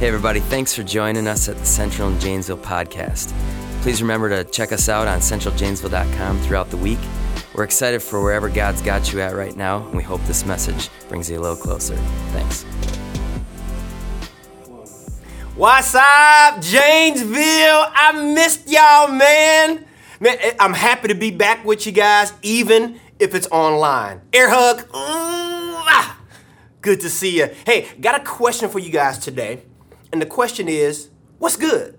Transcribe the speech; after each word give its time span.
Hey, 0.00 0.08
everybody, 0.08 0.40
thanks 0.40 0.74
for 0.74 0.82
joining 0.82 1.26
us 1.26 1.46
at 1.50 1.58
the 1.58 1.66
Central 1.66 2.08
and 2.08 2.18
Janesville 2.18 2.56
podcast. 2.56 3.34
Please 3.82 4.00
remember 4.00 4.30
to 4.30 4.50
check 4.50 4.72
us 4.72 4.88
out 4.88 5.06
on 5.06 5.18
centraljanesville.com 5.18 6.40
throughout 6.40 6.70
the 6.70 6.78
week. 6.78 6.98
We're 7.54 7.64
excited 7.64 8.02
for 8.02 8.22
wherever 8.22 8.48
God's 8.48 8.80
got 8.80 9.12
you 9.12 9.20
at 9.20 9.34
right 9.34 9.54
now, 9.54 9.84
and 9.84 9.94
we 9.94 10.02
hope 10.02 10.22
this 10.22 10.46
message 10.46 10.88
brings 11.10 11.28
you 11.28 11.38
a 11.38 11.42
little 11.42 11.54
closer. 11.54 11.96
Thanks. 12.32 12.62
What's 15.54 15.94
up, 15.94 16.62
Janesville? 16.62 17.36
I 17.94 18.32
missed 18.34 18.70
y'all, 18.70 19.08
man. 19.08 19.84
Man, 20.18 20.38
eh, 20.40 20.54
I'm 20.58 20.72
happy 20.72 21.08
to 21.08 21.14
be 21.14 21.30
back 21.30 21.62
with 21.66 21.84
you 21.84 21.92
guys, 21.92 22.32
even 22.40 22.98
if 23.18 23.34
it's 23.34 23.48
online. 23.48 24.22
Air 24.32 24.48
hug. 24.48 24.80
Ooh, 24.80 24.94
ah. 24.94 26.18
Good 26.80 27.00
to 27.00 27.10
see 27.10 27.36
you. 27.36 27.50
Hey, 27.66 27.86
got 28.00 28.18
a 28.18 28.24
question 28.24 28.70
for 28.70 28.78
you 28.78 28.90
guys 28.90 29.18
today. 29.18 29.64
And 30.12 30.20
the 30.20 30.26
question 30.26 30.68
is, 30.68 31.10
what's 31.38 31.56
good? 31.56 31.98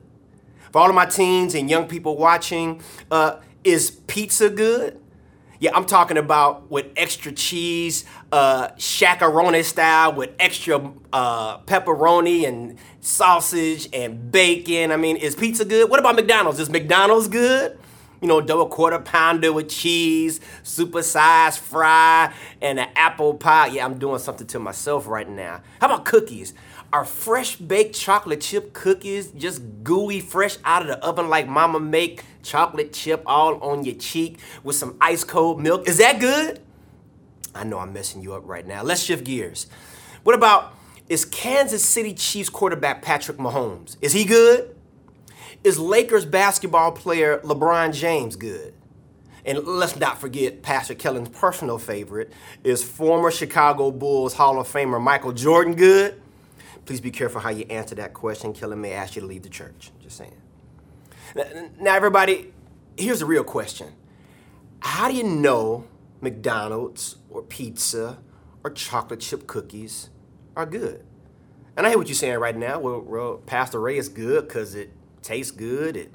For 0.72 0.80
all 0.80 0.90
of 0.90 0.96
my 0.96 1.06
teens 1.06 1.56
and 1.56 1.70
young 1.70 1.88
people 1.88 2.18
watching, 2.18 2.82
uh, 3.10 3.38
is 3.64 3.92
pizza 4.08 4.50
good? 4.50 5.00
Yeah, 5.60 5.72
I'm 5.76 5.86
talking 5.86 6.18
about 6.18 6.72
with 6.72 6.88
extra 6.98 7.32
cheese, 7.32 8.04
uh, 8.32 8.70
shakaroni 8.70 9.64
style, 9.64 10.14
with 10.14 10.32
extra 10.40 10.92
uh, 11.14 11.60
pepperoni 11.60 12.48
and 12.48 12.80
sausage 13.00 13.88
and 13.94 14.32
bacon. 14.32 14.92
I 14.92 14.98
mean, 14.98 15.18
is 15.18 15.36
pizza 15.36 15.64
good? 15.64 15.88
What 15.88 16.00
about 16.00 16.16
McDonald's? 16.16 16.60
Is 16.60 16.70
McDonald's 16.72 17.28
good? 17.28 17.78
You 18.22 18.28
know, 18.28 18.42
double 18.42 18.68
quarter 18.68 18.98
pounder 18.98 19.54
with 19.54 19.70
cheese, 19.70 20.40
super 20.64 21.04
size 21.04 21.58
fry, 21.58 22.34
and 22.60 22.80
an 22.80 22.90
apple 22.96 23.36
pie. 23.36 23.68
Yeah, 23.68 23.86
I'm 23.86 24.00
doing 24.00 24.20
something 24.20 24.48
to 24.48 24.60
myself 24.60 25.08
right 25.08 25.30
now. 25.30 25.62
How 25.80 25.88
about 25.88 26.06
cookies? 26.06 26.56
Are 26.94 27.06
fresh 27.06 27.56
baked 27.56 27.96
chocolate 27.96 28.42
chip 28.42 28.74
cookies 28.74 29.32
just 29.32 29.62
gooey, 29.82 30.20
fresh 30.20 30.58
out 30.66 30.82
of 30.82 30.90
the 30.90 31.00
oven 31.00 31.30
like 31.30 31.48
mama 31.48 31.80
make? 31.80 32.26
Chocolate 32.44 32.92
chip 32.92 33.24
all 33.26 33.62
on 33.64 33.86
your 33.86 33.96
cheek 33.96 34.40
with 34.62 34.76
some 34.76 34.98
ice 35.00 35.24
cold 35.24 35.62
milk. 35.62 35.88
Is 35.88 36.00
that 36.00 36.20
good? 36.20 36.60
I 37.56 37.64
know 37.64 37.80
I'm 37.80 37.94
messing 37.94 38.22
you 38.22 38.34
up 38.34 38.44
right 38.46 38.68
now. 38.68 38.84
Let's 38.84 39.04
shift 39.04 39.24
gears. 39.24 39.68
What 40.24 40.36
about 40.36 40.74
is 41.08 41.24
Kansas 41.24 41.84
City 41.84 42.14
Chiefs 42.14 42.50
quarterback 42.50 43.02
Patrick 43.02 43.38
Mahomes? 43.38 43.96
Is 44.02 44.12
he 44.12 44.26
good? 44.26 44.76
Is 45.64 45.80
Lakers 45.80 46.26
basketball 46.26 46.92
player 46.92 47.40
LeBron 47.40 47.94
James 47.94 48.36
good? 48.36 48.74
And 49.46 49.60
let's 49.66 49.96
not 49.96 50.20
forget 50.20 50.62
Pastor 50.62 50.94
Kellen's 50.94 51.30
personal 51.30 51.78
favorite 51.78 52.34
is 52.66 52.84
former 52.84 53.32
Chicago 53.32 53.92
Bulls 53.92 54.34
Hall 54.34 54.60
of 54.60 54.68
Famer 54.68 55.02
Michael 55.02 55.32
Jordan 55.32 55.76
good? 55.76 56.21
Please 56.86 57.02
be 57.02 57.12
careful 57.12 57.42
how 57.42 57.50
you 57.50 57.66
answer 57.70 57.96
that 57.96 58.14
question. 58.14 58.54
Kellen 58.54 58.82
may 58.82 58.94
ask 58.94 59.16
you 59.16 59.22
to 59.22 59.28
leave 59.28 59.44
the 59.44 59.50
church. 59.50 59.92
Just 60.02 60.18
saying. 60.18 60.36
Now, 61.80 61.96
everybody, 61.96 62.54
here's 62.98 63.20
the 63.20 63.26
real 63.26 63.44
question 63.44 63.94
How 64.80 65.08
do 65.08 65.16
you 65.16 65.24
know 65.24 65.86
McDonald's 66.20 67.18
or 67.30 67.42
pizza 67.42 68.20
or 68.64 68.72
chocolate 68.72 69.20
chip 69.20 69.48
cookies 69.48 70.10
are 70.56 70.66
good? 70.66 71.06
And 71.78 71.86
I 71.86 71.90
hear 71.90 71.98
what 71.98 72.08
you're 72.08 72.16
saying 72.16 72.40
right 72.40 72.56
now. 72.56 72.80
Well, 72.80 73.02
well 73.02 73.38
Pastor 73.38 73.80
Ray 73.80 73.98
is 73.98 74.10
good 74.10 74.48
because 74.48 74.76
it 74.76 74.92
tastes 75.22 75.52
good. 75.52 75.96
It, 75.96 76.14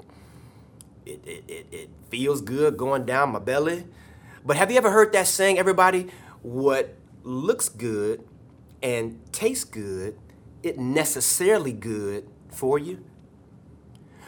it, 1.05 1.21
it, 1.25 1.43
it, 1.47 1.67
it 1.71 1.89
feels 2.09 2.41
good 2.41 2.77
going 2.77 3.05
down 3.05 3.31
my 3.31 3.39
belly. 3.39 3.85
But 4.45 4.57
have 4.57 4.71
you 4.71 4.77
ever 4.77 4.91
heard 4.91 5.13
that 5.13 5.27
saying, 5.27 5.57
everybody? 5.57 6.07
What 6.41 6.95
looks 7.23 7.67
good 7.69 8.23
and 8.81 9.19
tastes 9.33 9.63
good, 9.63 10.17
it 10.63 10.77
necessarily 10.77 11.73
good 11.73 12.27
for 12.49 12.77
you? 12.79 13.03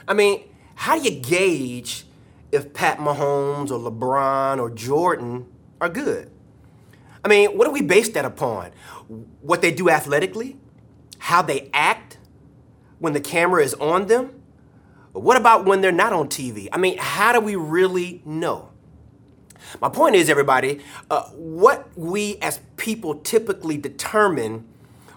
I 0.07 0.13
mean, 0.13 0.43
how 0.75 0.97
do 0.97 1.03
you 1.03 1.19
gauge 1.19 2.05
if 2.51 2.73
Pat 2.73 2.97
Mahomes 2.97 3.69
or 3.71 3.91
LeBron 3.91 4.59
or 4.59 4.69
Jordan 4.69 5.45
are 5.79 5.89
good? 5.89 6.31
I 7.23 7.27
mean, 7.27 7.57
what 7.57 7.65
do 7.65 7.71
we 7.71 7.81
base 7.81 8.09
that 8.09 8.25
upon? 8.25 8.71
What 9.41 9.61
they 9.61 9.71
do 9.71 9.89
athletically? 9.89 10.57
How 11.19 11.41
they 11.41 11.69
act 11.73 12.17
when 12.99 13.13
the 13.13 13.19
camera 13.19 13.63
is 13.63 13.73
on 13.75 14.07
them? 14.07 14.41
What 15.11 15.37
about 15.37 15.65
when 15.65 15.81
they're 15.81 15.91
not 15.91 16.13
on 16.13 16.29
TV? 16.29 16.69
I 16.71 16.77
mean, 16.77 16.97
how 16.97 17.33
do 17.33 17.39
we 17.39 17.55
really 17.55 18.21
know? 18.25 18.69
My 19.81 19.89
point 19.89 20.15
is, 20.15 20.29
everybody, 20.29 20.81
uh, 21.11 21.23
what 21.31 21.89
we 21.95 22.37
as 22.37 22.59
people 22.77 23.15
typically 23.15 23.77
determine 23.77 24.67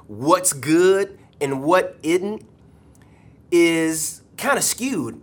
what's 0.07 0.53
good 0.53 1.19
and 1.41 1.63
what 1.63 1.99
isn't 2.03 2.47
is 3.51 4.23
kind 4.37 4.59
of 4.59 4.65
skewed. 4.65 5.21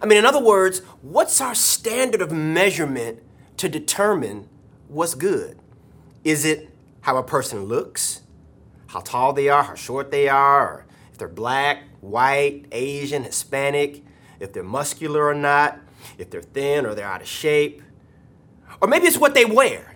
I 0.00 0.06
mean, 0.06 0.18
in 0.18 0.26
other 0.26 0.42
words, 0.42 0.80
what's 1.02 1.40
our 1.40 1.54
standard 1.54 2.20
of 2.20 2.30
measurement 2.32 3.22
to 3.56 3.68
determine 3.68 4.48
what's 4.88 5.14
good? 5.14 5.58
Is 6.24 6.44
it 6.44 6.70
how 7.02 7.16
a 7.16 7.22
person 7.22 7.64
looks, 7.64 8.22
how 8.88 9.00
tall 9.00 9.32
they 9.32 9.48
are, 9.48 9.62
how 9.62 9.74
short 9.74 10.10
they 10.10 10.28
are, 10.28 10.86
if 11.12 11.18
they're 11.18 11.28
black, 11.28 11.84
white, 12.00 12.66
Asian, 12.72 13.24
Hispanic, 13.24 14.02
if 14.40 14.52
they're 14.52 14.62
muscular 14.62 15.26
or 15.26 15.34
not, 15.34 15.78
if 16.18 16.30
they're 16.30 16.42
thin 16.42 16.84
or 16.86 16.94
they're 16.94 17.06
out 17.06 17.22
of 17.22 17.28
shape. 17.28 17.82
Or 18.80 18.88
maybe 18.88 19.06
it's 19.06 19.18
what 19.18 19.34
they 19.34 19.44
wear, 19.44 19.93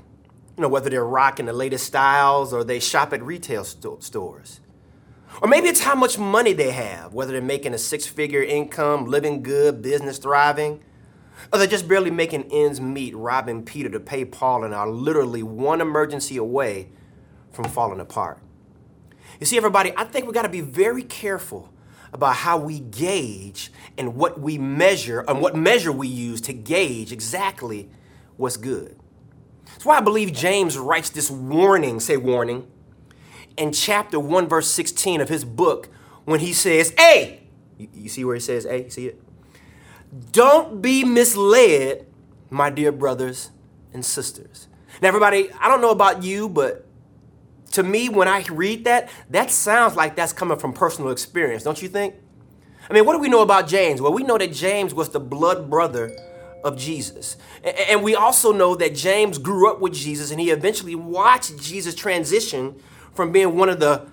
you 0.58 0.62
know, 0.62 0.68
whether 0.68 0.90
they're 0.90 1.04
rocking 1.04 1.46
the 1.46 1.52
latest 1.52 1.86
styles 1.86 2.52
or 2.52 2.64
they 2.64 2.80
shop 2.80 3.12
at 3.12 3.22
retail 3.22 3.62
st- 3.62 4.02
stores. 4.02 4.58
Or 5.40 5.46
maybe 5.46 5.68
it's 5.68 5.82
how 5.82 5.94
much 5.94 6.18
money 6.18 6.52
they 6.52 6.72
have, 6.72 7.14
whether 7.14 7.30
they're 7.30 7.40
making 7.40 7.74
a 7.74 7.78
six 7.78 8.06
figure 8.06 8.42
income, 8.42 9.04
living 9.06 9.44
good, 9.44 9.82
business 9.82 10.18
thriving, 10.18 10.82
or 11.52 11.60
they're 11.60 11.68
just 11.68 11.86
barely 11.86 12.10
making 12.10 12.50
ends 12.50 12.80
meet, 12.80 13.14
robbing 13.16 13.64
Peter 13.64 13.88
to 13.88 14.00
pay 14.00 14.24
Paul, 14.24 14.64
and 14.64 14.74
are 14.74 14.88
literally 14.88 15.44
one 15.44 15.80
emergency 15.80 16.36
away 16.36 16.88
from 17.52 17.66
falling 17.66 18.00
apart. 18.00 18.40
You 19.38 19.46
see, 19.46 19.56
everybody, 19.56 19.92
I 19.96 20.02
think 20.02 20.26
we 20.26 20.32
got 20.32 20.42
to 20.42 20.48
be 20.48 20.60
very 20.60 21.04
careful 21.04 21.72
about 22.12 22.34
how 22.34 22.58
we 22.58 22.80
gauge 22.80 23.70
and 23.96 24.16
what 24.16 24.40
we 24.40 24.58
measure 24.58 25.20
and 25.20 25.40
what 25.40 25.54
measure 25.54 25.92
we 25.92 26.08
use 26.08 26.40
to 26.40 26.52
gauge 26.52 27.12
exactly 27.12 27.88
what's 28.36 28.56
good. 28.56 28.98
That's 29.72 29.84
why 29.84 29.98
I 29.98 30.00
believe 30.00 30.32
James 30.32 30.76
writes 30.76 31.10
this 31.10 31.30
warning, 31.30 32.00
say 32.00 32.16
warning, 32.16 32.66
in 33.56 33.72
chapter 33.72 34.18
1, 34.18 34.48
verse 34.48 34.68
16 34.70 35.20
of 35.20 35.28
his 35.28 35.44
book 35.44 35.88
when 36.24 36.40
he 36.40 36.52
says, 36.52 36.94
Hey, 36.96 37.42
you, 37.78 38.08
see 38.08 38.24
where 38.24 38.34
he 38.34 38.40
says, 38.40 38.64
Hey, 38.64 38.88
see 38.88 39.06
it? 39.06 39.22
Don't 40.32 40.80
be 40.80 41.04
misled, 41.04 42.06
my 42.50 42.70
dear 42.70 42.92
brothers 42.92 43.50
and 43.92 44.04
sisters. 44.04 44.68
Now, 45.02 45.08
everybody, 45.08 45.50
I 45.60 45.68
don't 45.68 45.80
know 45.80 45.90
about 45.90 46.22
you, 46.22 46.48
but 46.48 46.86
to 47.72 47.82
me, 47.82 48.08
when 48.08 48.26
I 48.26 48.44
read 48.50 48.84
that, 48.84 49.10
that 49.30 49.50
sounds 49.50 49.96
like 49.96 50.16
that's 50.16 50.32
coming 50.32 50.58
from 50.58 50.72
personal 50.72 51.10
experience, 51.10 51.62
don't 51.62 51.80
you 51.80 51.88
think? 51.88 52.14
I 52.88 52.94
mean, 52.94 53.04
what 53.04 53.12
do 53.12 53.18
we 53.18 53.28
know 53.28 53.42
about 53.42 53.68
James? 53.68 54.00
Well, 54.00 54.12
we 54.12 54.22
know 54.22 54.38
that 54.38 54.52
James 54.52 54.94
was 54.94 55.10
the 55.10 55.20
blood 55.20 55.68
brother 55.68 56.16
of 56.64 56.76
Jesus. 56.76 57.36
And 57.62 58.02
we 58.02 58.14
also 58.14 58.52
know 58.52 58.74
that 58.74 58.94
James 58.94 59.38
grew 59.38 59.70
up 59.70 59.80
with 59.80 59.94
Jesus 59.94 60.30
and 60.30 60.40
he 60.40 60.50
eventually 60.50 60.94
watched 60.94 61.58
Jesus 61.58 61.94
transition 61.94 62.80
from 63.14 63.32
being 63.32 63.56
one 63.56 63.68
of 63.68 63.80
the 63.80 64.06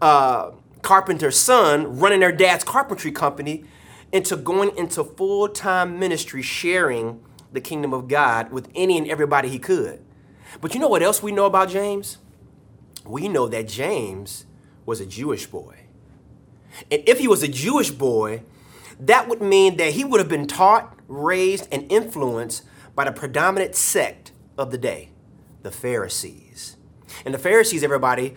uh, 0.00 0.52
carpenter's 0.82 1.38
son, 1.38 1.98
running 1.98 2.20
their 2.20 2.32
dad's 2.32 2.64
carpentry 2.64 3.12
company, 3.12 3.64
into 4.12 4.36
going 4.36 4.76
into 4.76 5.02
full 5.04 5.48
time 5.48 5.98
ministry, 5.98 6.42
sharing 6.42 7.22
the 7.52 7.60
kingdom 7.60 7.92
of 7.92 8.08
God 8.08 8.52
with 8.52 8.68
any 8.74 8.98
and 8.98 9.08
everybody 9.08 9.48
he 9.48 9.58
could. 9.58 10.04
But 10.60 10.74
you 10.74 10.80
know 10.80 10.88
what 10.88 11.02
else 11.02 11.22
we 11.22 11.32
know 11.32 11.46
about 11.46 11.68
James? 11.68 12.18
we 13.04 13.28
know 13.28 13.48
that 13.48 13.68
James 13.68 14.46
was 14.86 15.00
a 15.00 15.06
Jewish 15.06 15.46
boy. 15.46 15.80
And 16.90 17.02
if 17.06 17.18
he 17.18 17.28
was 17.28 17.42
a 17.42 17.48
Jewish 17.48 17.90
boy, 17.90 18.42
that 19.00 19.28
would 19.28 19.42
mean 19.42 19.76
that 19.76 19.92
he 19.92 20.04
would 20.04 20.20
have 20.20 20.28
been 20.28 20.46
taught, 20.46 20.98
raised, 21.08 21.68
and 21.72 21.90
influenced 21.90 22.64
by 22.94 23.04
the 23.04 23.12
predominant 23.12 23.74
sect 23.74 24.32
of 24.56 24.70
the 24.70 24.78
day, 24.78 25.10
the 25.62 25.70
Pharisees. 25.70 26.76
And 27.24 27.34
the 27.34 27.38
Pharisees, 27.38 27.82
everybody, 27.82 28.34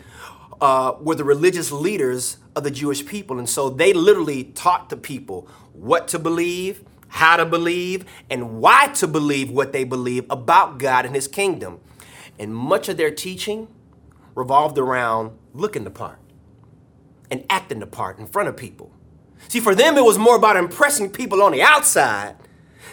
uh, 0.62 0.94
were 1.00 1.16
the 1.16 1.24
religious 1.24 1.72
leaders 1.72 2.38
of 2.56 2.64
the 2.64 2.72
Jewish 2.72 3.06
people. 3.06 3.38
And 3.38 3.50
so 3.50 3.70
they 3.70 3.94
literally 3.94 4.46
taught 4.46 4.90
the 4.90 4.98
people 4.98 5.48
what 5.74 6.08
to 6.10 6.20
believe, 6.20 6.84
how 7.08 7.38
to 7.38 7.46
believe, 7.46 8.06
and 8.30 8.60
why 8.60 8.88
to 8.96 9.08
believe 9.08 9.52
what 9.52 9.72
they 9.72 9.84
believe 9.84 10.26
about 10.30 10.80
God 10.80 11.06
and 11.06 11.14
His 11.14 11.28
kingdom. 11.28 11.80
And 12.40 12.56
much 12.56 12.90
of 12.90 12.98
their 12.98 13.12
teaching 13.12 13.68
revolved 14.36 14.78
around 14.78 15.38
looking 15.54 15.84
the 15.84 15.92
part 15.92 16.20
and 17.30 17.46
acting 17.50 17.80
the 17.80 17.88
part 17.88 18.20
in 18.20 18.28
front 18.28 18.50
of 18.50 18.58
people. 18.58 18.92
See, 19.48 19.60
for 19.60 19.76
them, 19.76 19.98
it 19.98 20.04
was 20.04 20.18
more 20.18 20.36
about 20.36 20.58
impressing 20.58 21.10
people 21.10 21.42
on 21.42 21.52
the 21.52 21.62
outside 21.62 22.36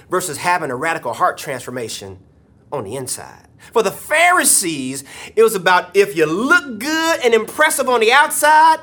versus 0.08 0.38
having 0.38 0.70
a 0.70 0.76
radical 0.76 1.12
heart 1.12 1.36
transformation 1.38 2.18
on 2.70 2.84
the 2.84 2.96
inside. 2.96 3.48
For 3.72 3.82
the 3.82 3.90
Pharisees, 3.90 5.04
it 5.34 5.42
was 5.42 5.54
about 5.54 5.96
if 5.96 6.16
you 6.16 6.26
look 6.26 6.78
good 6.78 7.20
and 7.24 7.34
impressive 7.34 7.88
on 7.88 8.00
the 8.00 8.12
outside, 8.12 8.78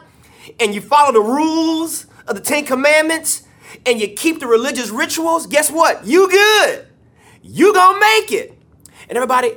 and 0.59 0.73
you 0.73 0.81
follow 0.81 1.11
the 1.13 1.21
rules 1.21 2.07
of 2.27 2.35
the 2.35 2.41
Ten 2.41 2.65
Commandments 2.65 3.43
and 3.85 3.99
you 3.99 4.07
keep 4.09 4.39
the 4.39 4.47
religious 4.47 4.89
rituals, 4.89 5.47
guess 5.47 5.71
what? 5.71 6.05
You 6.05 6.29
good. 6.29 6.87
You 7.41 7.73
gonna 7.73 7.99
make 7.99 8.31
it. 8.31 8.57
And 9.07 9.17
everybody, 9.17 9.55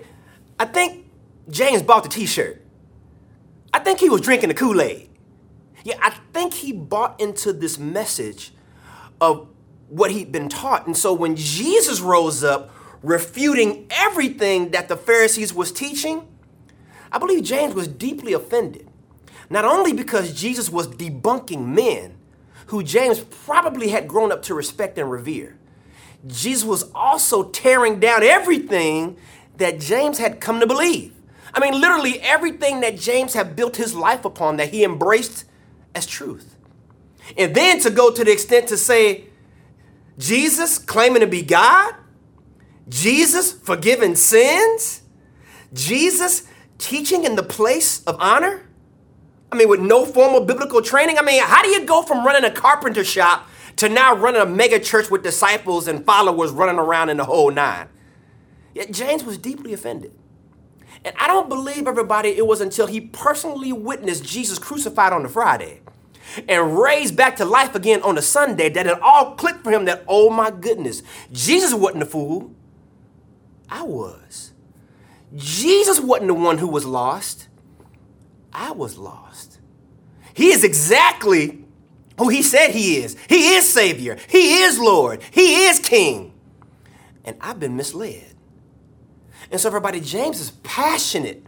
I 0.58 0.66
think 0.66 1.06
James 1.50 1.82
bought 1.82 2.02
the 2.02 2.08
t-shirt. 2.08 2.64
I 3.72 3.80
think 3.80 3.98
he 3.98 4.08
was 4.08 4.20
drinking 4.20 4.48
the 4.48 4.54
Kool-Aid. 4.54 5.10
Yeah, 5.84 5.96
I 6.00 6.10
think 6.32 6.54
he 6.54 6.72
bought 6.72 7.20
into 7.20 7.52
this 7.52 7.78
message 7.78 8.52
of 9.20 9.48
what 9.88 10.10
he'd 10.10 10.32
been 10.32 10.48
taught. 10.48 10.86
And 10.86 10.96
so 10.96 11.12
when 11.12 11.36
Jesus 11.36 12.00
rose 12.00 12.42
up 12.42 12.75
refuting 13.02 13.86
everything 13.90 14.70
that 14.70 14.88
the 14.88 14.96
Pharisees 14.96 15.52
was 15.52 15.70
teaching, 15.70 16.26
I 17.12 17.19
believe 17.19 17.44
James 17.44 17.75
was 17.75 17.86
deeply 17.86 18.32
offended. 18.32 18.88
Not 19.50 19.66
only 19.66 19.92
because 19.92 20.32
Jesus 20.32 20.70
was 20.70 20.88
debunking 20.88 21.66
men 21.66 22.16
who 22.69 22.82
James 22.82 23.20
probably 23.20 23.88
had 23.88 24.08
grown 24.08 24.32
up 24.32 24.42
to 24.44 24.54
respect 24.54 24.96
and 24.96 25.10
revere, 25.10 25.58
Jesus 26.26 26.64
was 26.64 26.90
also 26.94 27.50
tearing 27.50 28.00
down 28.00 28.22
everything 28.22 29.19
that 29.58 29.78
James 29.78 30.19
had 30.19 30.40
come 30.40 30.60
to 30.60 30.66
believe. 30.66 31.12
I 31.52 31.60
mean, 31.60 31.78
literally 31.78 32.20
everything 32.20 32.80
that 32.80 32.98
James 32.98 33.34
had 33.34 33.54
built 33.54 33.76
his 33.76 33.94
life 33.94 34.25
upon 34.25 34.56
that 34.56 34.70
he 34.70 34.82
embraced 34.82 35.44
as 35.94 36.06
truth. 36.06 36.56
And 37.37 37.55
then 37.55 37.81
to 37.81 37.91
go 37.91 38.12
to 38.12 38.25
the 38.25 38.32
extent 38.32 38.69
to 38.69 38.76
say, 38.76 39.25
Jesus 40.19 40.79
claiming 40.79 41.20
to 41.20 41.26
be 41.26 41.43
God, 41.43 41.94
Jesus 42.88 43.52
forgiving 43.52 44.14
sins, 44.14 45.02
Jesus 45.73 46.46
teaching 46.79 47.25
in 47.25 47.35
the 47.35 47.43
place 47.43 48.02
of 48.05 48.17
honor. 48.20 48.69
I 49.50 49.56
mean, 49.56 49.69
with 49.69 49.81
no 49.81 50.05
formal 50.05 50.44
biblical 50.44 50.82
training. 50.82 51.19
I 51.19 51.23
mean, 51.23 51.43
how 51.43 51.62
do 51.62 51.69
you 51.69 51.87
go 51.87 52.02
from 52.02 52.26
running 52.26 52.44
a 52.44 52.50
carpenter 52.50 53.05
shop 53.05 53.49
to 53.76 53.88
now 53.88 54.14
running 54.14 54.40
a 54.40 54.47
mega 54.47 54.81
church 54.81 55.11
with 55.11 55.23
disciples 55.23 55.87
and 55.88 56.05
followers 56.05 56.50
running 56.50 56.79
around 56.79 57.08
in 57.08 57.17
the 57.17 57.25
whole 57.25 57.50
nine? 57.50 57.88
Yet 58.75 58.90
James 58.90 59.25
was 59.25 59.38
deeply 59.38 59.73
offended. 59.73 60.12
And 61.04 61.14
I 61.18 61.26
don't 61.26 61.48
believe 61.48 61.86
everybody 61.86 62.30
it 62.30 62.46
was 62.46 62.60
until 62.60 62.86
he 62.86 63.00
personally 63.00 63.72
witnessed 63.72 64.24
Jesus 64.24 64.58
crucified 64.58 65.12
on 65.12 65.22
the 65.22 65.28
Friday 65.28 65.80
and 66.48 66.78
raised 66.78 67.16
back 67.16 67.36
to 67.36 67.44
life 67.44 67.74
again 67.74 68.02
on 68.02 68.14
the 68.14 68.22
Sunday 68.22 68.68
that 68.70 68.86
it 68.86 69.00
all 69.02 69.34
clicked 69.34 69.62
for 69.62 69.70
him 69.70 69.84
that, 69.84 70.04
oh 70.08 70.30
my 70.30 70.50
goodness, 70.50 71.02
Jesus 71.30 71.74
wasn't 71.74 72.02
a 72.02 72.06
fool. 72.06 72.54
I 73.68 73.82
was. 73.82 74.52
Jesus 75.34 76.00
wasn't 76.00 76.28
the 76.28 76.34
one 76.34 76.58
who 76.58 76.68
was 76.68 76.86
lost. 76.86 77.48
I 78.52 78.70
was 78.72 78.96
lost. 78.96 79.58
He 80.32 80.50
is 80.50 80.64
exactly 80.64 81.64
who 82.18 82.28
he 82.28 82.42
said 82.42 82.70
he 82.70 82.96
is. 82.96 83.16
He 83.28 83.54
is 83.56 83.68
Savior. 83.68 84.16
He 84.28 84.62
is 84.62 84.78
Lord. 84.78 85.22
He 85.30 85.66
is 85.66 85.80
King. 85.80 86.32
And 87.24 87.36
I've 87.40 87.58
been 87.58 87.76
misled. 87.76 88.33
And 89.50 89.60
so, 89.60 89.69
everybody, 89.69 90.00
James 90.00 90.40
is 90.40 90.50
passionate 90.62 91.44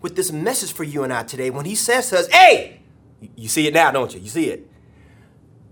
with 0.00 0.16
this 0.16 0.30
message 0.30 0.72
for 0.72 0.84
you 0.84 1.02
and 1.02 1.12
I 1.12 1.22
today 1.22 1.50
when 1.50 1.64
he 1.64 1.74
says 1.74 2.10
to 2.10 2.18
us, 2.18 2.28
Hey, 2.28 2.80
you 3.36 3.48
see 3.48 3.66
it 3.66 3.74
now, 3.74 3.90
don't 3.90 4.14
you? 4.14 4.20
You 4.20 4.28
see 4.28 4.50
it. 4.50 4.68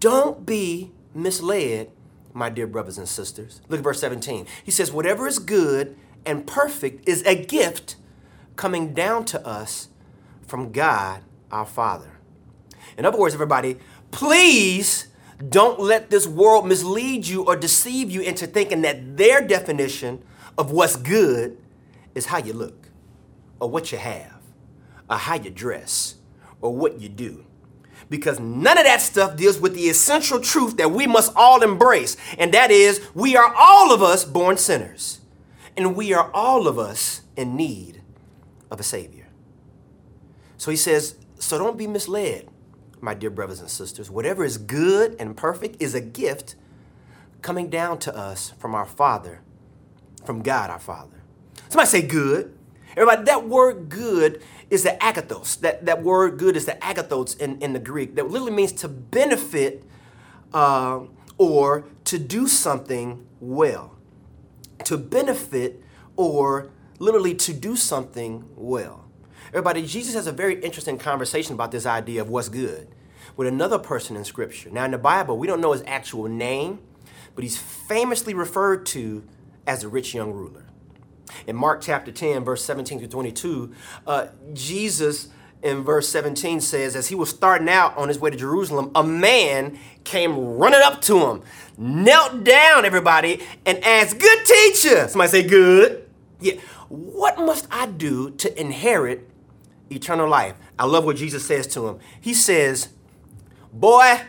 Don't 0.00 0.44
be 0.44 0.90
misled, 1.14 1.90
my 2.32 2.50
dear 2.50 2.66
brothers 2.66 2.98
and 2.98 3.08
sisters. 3.08 3.60
Look 3.68 3.78
at 3.78 3.84
verse 3.84 4.00
17. 4.00 4.46
He 4.64 4.70
says, 4.70 4.92
Whatever 4.92 5.26
is 5.26 5.38
good 5.38 5.96
and 6.24 6.46
perfect 6.46 7.08
is 7.08 7.22
a 7.22 7.34
gift 7.34 7.96
coming 8.56 8.92
down 8.94 9.24
to 9.26 9.46
us 9.46 9.88
from 10.46 10.72
God 10.72 11.22
our 11.50 11.66
Father. 11.66 12.18
In 12.98 13.04
other 13.04 13.18
words, 13.18 13.34
everybody, 13.34 13.78
please 14.10 15.08
don't 15.48 15.78
let 15.78 16.10
this 16.10 16.26
world 16.26 16.66
mislead 16.66 17.26
you 17.26 17.44
or 17.44 17.56
deceive 17.56 18.10
you 18.10 18.22
into 18.22 18.46
thinking 18.46 18.82
that 18.82 19.16
their 19.16 19.46
definition 19.46 20.22
of 20.58 20.70
what's 20.70 20.96
good 20.96 21.58
is 22.14 22.26
how 22.26 22.38
you 22.38 22.52
look, 22.52 22.88
or 23.60 23.68
what 23.68 23.92
you 23.92 23.98
have, 23.98 24.40
or 25.08 25.16
how 25.16 25.34
you 25.34 25.50
dress, 25.50 26.16
or 26.60 26.74
what 26.74 27.00
you 27.00 27.08
do. 27.08 27.44
Because 28.08 28.38
none 28.38 28.78
of 28.78 28.84
that 28.84 29.00
stuff 29.00 29.36
deals 29.36 29.58
with 29.58 29.74
the 29.74 29.88
essential 29.88 30.40
truth 30.40 30.76
that 30.76 30.90
we 30.90 31.06
must 31.06 31.32
all 31.34 31.62
embrace, 31.62 32.16
and 32.38 32.54
that 32.54 32.70
is 32.70 33.00
we 33.14 33.36
are 33.36 33.52
all 33.56 33.92
of 33.92 34.02
us 34.02 34.24
born 34.24 34.56
sinners, 34.56 35.20
and 35.76 35.96
we 35.96 36.12
are 36.12 36.30
all 36.32 36.68
of 36.68 36.78
us 36.78 37.22
in 37.36 37.56
need 37.56 38.00
of 38.70 38.80
a 38.80 38.82
Savior. 38.84 39.26
So 40.56 40.70
he 40.70 40.76
says, 40.76 41.16
so 41.38 41.58
don't 41.58 41.76
be 41.76 41.86
misled, 41.86 42.48
my 43.00 43.12
dear 43.12 43.30
brothers 43.30 43.60
and 43.60 43.70
sisters. 43.70 44.10
Whatever 44.10 44.44
is 44.44 44.56
good 44.56 45.16
and 45.18 45.36
perfect 45.36 45.82
is 45.82 45.94
a 45.94 46.00
gift 46.00 46.56
coming 47.42 47.68
down 47.68 47.98
to 47.98 48.16
us 48.16 48.54
from 48.58 48.74
our 48.74 48.86
Father, 48.86 49.42
from 50.26 50.42
God 50.42 50.70
our 50.70 50.78
Father. 50.78 51.22
Somebody 51.68 51.88
say 51.88 52.02
good. 52.02 52.56
Everybody, 52.96 53.24
that 53.24 53.46
word 53.46 53.88
good 53.88 54.42
is 54.70 54.82
the 54.82 54.96
agathos. 55.00 55.60
That, 55.60 55.86
that 55.86 56.02
word 56.02 56.38
good 56.38 56.56
is 56.56 56.64
the 56.64 56.72
agathos 56.72 57.38
in, 57.38 57.60
in 57.60 57.72
the 57.72 57.78
Greek. 57.78 58.14
That 58.16 58.28
literally 58.28 58.52
means 58.52 58.72
to 58.72 58.88
benefit 58.88 59.84
uh, 60.52 61.00
or 61.38 61.86
to 62.04 62.18
do 62.18 62.46
something 62.48 63.26
well. 63.40 63.96
To 64.84 64.96
benefit 64.96 65.82
or 66.16 66.70
literally 66.98 67.34
to 67.34 67.52
do 67.52 67.76
something 67.76 68.48
well. 68.56 69.04
Everybody, 69.48 69.86
Jesus 69.86 70.14
has 70.14 70.26
a 70.26 70.32
very 70.32 70.60
interesting 70.60 70.98
conversation 70.98 71.54
about 71.54 71.70
this 71.70 71.86
idea 71.86 72.20
of 72.20 72.28
what's 72.28 72.48
good 72.48 72.88
with 73.36 73.46
another 73.46 73.78
person 73.78 74.16
in 74.16 74.24
Scripture. 74.24 74.70
Now, 74.70 74.84
in 74.86 74.90
the 74.90 74.98
Bible, 74.98 75.38
we 75.38 75.46
don't 75.46 75.60
know 75.60 75.72
his 75.72 75.82
actual 75.86 76.28
name, 76.28 76.80
but 77.34 77.44
he's 77.44 77.58
famously 77.58 78.34
referred 78.34 78.86
to 78.86 79.24
as 79.66 79.84
a 79.84 79.88
rich 79.88 80.14
young 80.14 80.32
ruler. 80.32 80.64
In 81.46 81.56
Mark 81.56 81.80
chapter 81.82 82.12
10, 82.12 82.44
verse 82.44 82.64
17 82.64 83.00
to 83.00 83.08
22, 83.08 83.74
uh, 84.06 84.26
Jesus 84.52 85.28
in 85.62 85.82
verse 85.82 86.08
17 86.08 86.60
says, 86.60 86.94
as 86.94 87.08
he 87.08 87.14
was 87.14 87.30
starting 87.30 87.68
out 87.68 87.96
on 87.96 88.08
his 88.08 88.18
way 88.18 88.30
to 88.30 88.36
Jerusalem, 88.36 88.90
a 88.94 89.02
man 89.02 89.78
came 90.04 90.36
running 90.36 90.80
up 90.82 91.00
to 91.02 91.26
him, 91.26 91.42
knelt 91.76 92.44
down, 92.44 92.84
everybody, 92.84 93.42
and 93.64 93.82
asked, 93.82 94.18
Good 94.18 94.46
teacher. 94.46 95.08
Somebody 95.08 95.30
say, 95.30 95.42
Good. 95.42 96.08
Yeah. 96.40 96.54
What 96.88 97.38
must 97.38 97.66
I 97.70 97.86
do 97.86 98.30
to 98.30 98.60
inherit 98.60 99.28
eternal 99.90 100.28
life? 100.28 100.54
I 100.78 100.84
love 100.86 101.04
what 101.04 101.16
Jesus 101.16 101.44
says 101.44 101.66
to 101.68 101.88
him. 101.88 101.98
He 102.20 102.32
says, 102.32 102.90
Boy, 103.72 104.20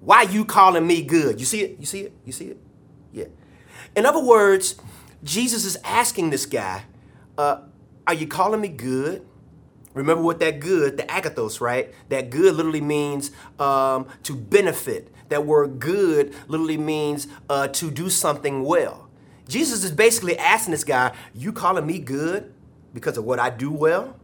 why 0.00 0.22
you 0.22 0.44
calling 0.44 0.86
me 0.86 1.02
good? 1.02 1.38
You 1.38 1.46
see 1.46 1.62
it? 1.62 1.78
You 1.78 1.86
see 1.86 2.00
it? 2.00 2.12
You 2.24 2.32
see 2.32 2.46
it? 2.46 2.65
In 3.94 4.06
other 4.06 4.22
words, 4.22 4.76
Jesus 5.24 5.64
is 5.64 5.76
asking 5.84 6.30
this 6.30 6.46
guy, 6.46 6.84
uh, 7.38 7.60
Are 8.06 8.14
you 8.14 8.26
calling 8.26 8.60
me 8.60 8.68
good? 8.68 9.26
Remember 9.94 10.22
what 10.22 10.40
that 10.40 10.60
good, 10.60 10.98
the 10.98 11.04
agathos, 11.04 11.60
right? 11.60 11.92
That 12.10 12.28
good 12.28 12.54
literally 12.54 12.82
means 12.82 13.30
um, 13.58 14.06
to 14.24 14.36
benefit. 14.36 15.10
That 15.30 15.46
word 15.46 15.80
good 15.80 16.34
literally 16.48 16.76
means 16.76 17.26
uh, 17.48 17.68
to 17.68 17.90
do 17.90 18.10
something 18.10 18.62
well. 18.62 19.08
Jesus 19.48 19.84
is 19.84 19.92
basically 19.92 20.38
asking 20.38 20.72
this 20.72 20.84
guy, 20.84 21.14
You 21.34 21.52
calling 21.52 21.86
me 21.86 21.98
good 21.98 22.52
because 22.92 23.16
of 23.16 23.24
what 23.24 23.38
I 23.38 23.50
do 23.50 23.70
well? 23.70 24.16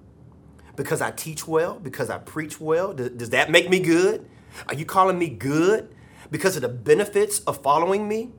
Because 0.76 1.00
I 1.00 1.10
teach 1.10 1.46
well? 1.46 1.78
Because 1.78 2.10
I 2.10 2.18
preach 2.18 2.60
well? 2.60 2.92
Does, 2.92 3.10
does 3.10 3.30
that 3.30 3.50
make 3.50 3.70
me 3.70 3.80
good? 3.80 4.28
Are 4.68 4.74
you 4.74 4.84
calling 4.84 5.18
me 5.18 5.28
good 5.28 5.94
because 6.30 6.56
of 6.56 6.62
the 6.62 6.68
benefits 6.68 7.40
of 7.40 7.62
following 7.62 8.08
me? 8.08 8.30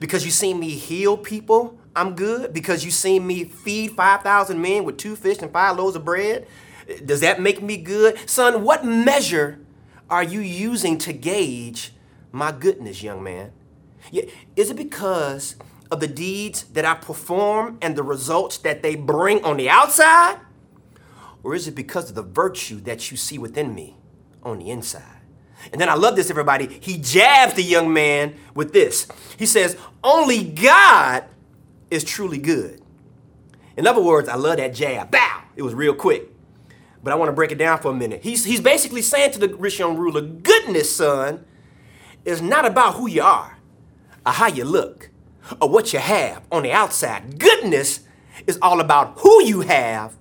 Because 0.00 0.24
you 0.24 0.30
see 0.30 0.54
me 0.54 0.70
heal 0.70 1.16
people 1.16 1.78
I'm 1.94 2.14
good 2.14 2.52
because 2.52 2.84
you 2.84 2.90
seen 2.90 3.26
me 3.26 3.44
feed 3.44 3.92
5,000 3.92 4.60
men 4.60 4.84
with 4.84 4.96
two 4.96 5.16
fish 5.16 5.38
and 5.42 5.52
five 5.52 5.76
loaves 5.76 5.96
of 5.96 6.04
bread? 6.04 6.46
Does 7.04 7.20
that 7.20 7.40
make 7.40 7.62
me 7.62 7.76
good? 7.76 8.28
Son, 8.28 8.62
what 8.62 8.84
measure 8.84 9.60
are 10.08 10.22
you 10.22 10.40
using 10.40 10.98
to 10.98 11.12
gauge 11.12 11.92
my 12.32 12.50
goodness, 12.50 13.02
young 13.02 13.22
man? 13.22 13.52
Is 14.56 14.70
it 14.70 14.76
because 14.76 15.56
of 15.90 16.00
the 16.00 16.08
deeds 16.08 16.64
that 16.64 16.84
I 16.84 16.94
perform 16.94 17.78
and 17.82 17.94
the 17.94 18.02
results 18.02 18.58
that 18.58 18.82
they 18.82 18.96
bring 18.96 19.44
on 19.44 19.58
the 19.58 19.68
outside? 19.68 20.38
Or 21.42 21.54
is 21.54 21.68
it 21.68 21.74
because 21.74 22.08
of 22.08 22.14
the 22.14 22.22
virtue 22.22 22.80
that 22.80 23.10
you 23.10 23.16
see 23.16 23.36
within 23.36 23.74
me 23.74 23.96
on 24.42 24.58
the 24.58 24.70
inside? 24.70 25.21
And 25.70 25.80
then 25.80 25.88
I 25.88 25.94
love 25.94 26.16
this, 26.16 26.30
everybody. 26.30 26.66
He 26.80 26.98
jabs 26.98 27.54
the 27.54 27.62
young 27.62 27.92
man 27.92 28.34
with 28.54 28.72
this. 28.72 29.06
He 29.38 29.46
says, 29.46 29.76
Only 30.02 30.42
God 30.42 31.24
is 31.90 32.02
truly 32.02 32.38
good. 32.38 32.80
In 33.76 33.86
other 33.86 34.02
words, 34.02 34.28
I 34.28 34.34
love 34.34 34.56
that 34.56 34.74
jab. 34.74 35.10
Bow! 35.10 35.42
It 35.56 35.62
was 35.62 35.74
real 35.74 35.94
quick. 35.94 36.28
But 37.02 37.12
I 37.12 37.16
want 37.16 37.28
to 37.28 37.32
break 37.32 37.52
it 37.52 37.58
down 37.58 37.78
for 37.78 37.90
a 37.90 37.94
minute. 37.94 38.22
He's, 38.22 38.44
he's 38.44 38.60
basically 38.60 39.02
saying 39.02 39.32
to 39.32 39.38
the 39.38 39.48
rich 39.56 39.78
young 39.78 39.96
ruler, 39.96 40.20
goodness, 40.20 40.94
son, 40.94 41.44
is 42.24 42.40
not 42.40 42.64
about 42.64 42.94
who 42.94 43.08
you 43.08 43.22
are, 43.22 43.58
or 44.24 44.32
how 44.32 44.46
you 44.46 44.64
look, 44.64 45.10
or 45.60 45.68
what 45.68 45.92
you 45.92 45.98
have 45.98 46.44
on 46.52 46.62
the 46.62 46.70
outside. 46.70 47.38
Goodness 47.38 48.00
is 48.46 48.58
all 48.62 48.80
about 48.80 49.18
who 49.18 49.42
you 49.42 49.62
have 49.62 50.16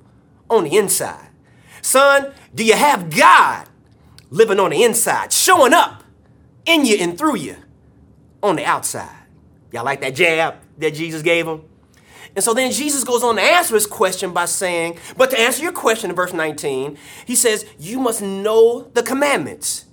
on 0.50 0.64
the 0.64 0.76
inside. 0.76 1.30
Son, 1.82 2.34
do 2.54 2.66
you 2.66 2.74
have 2.74 3.16
God 3.16 3.68
living 4.32 4.60
on 4.60 4.72
the 4.72 4.84
inside, 4.84 5.32
showing 5.32 5.74
up 5.74 6.04
in 6.66 6.86
you 6.86 6.96
and 6.96 7.18
through 7.18 7.36
you 7.36 7.58
on 8.42 8.56
the 8.56 8.66
outside. 8.66 9.16
Y'all 9.72 9.86
like 9.86 10.02
that 10.02 10.16
jab 10.16 10.56
that 10.80 10.96
Jesus 10.96 11.22
gave 11.22 11.48
him? 11.48 11.62
And 12.36 12.44
so 12.44 12.54
then 12.54 12.72
Jesus 12.72 13.04
goes 13.04 13.24
on 13.24 13.36
to 13.36 13.42
answer 13.42 13.76
his 13.76 13.86
question 13.86 14.32
by 14.32 14.46
saying, 14.46 14.98
but 15.18 15.32
to 15.32 15.40
answer 15.40 15.62
your 15.62 15.74
question 15.74 16.10
in 16.10 16.16
verse 16.16 16.34
19, 16.34 16.98
he 17.26 17.36
says, 17.36 17.66
You 17.78 18.00
must 18.00 18.22
know 18.22 18.84
the 18.94 19.04
commandments. 19.04 19.86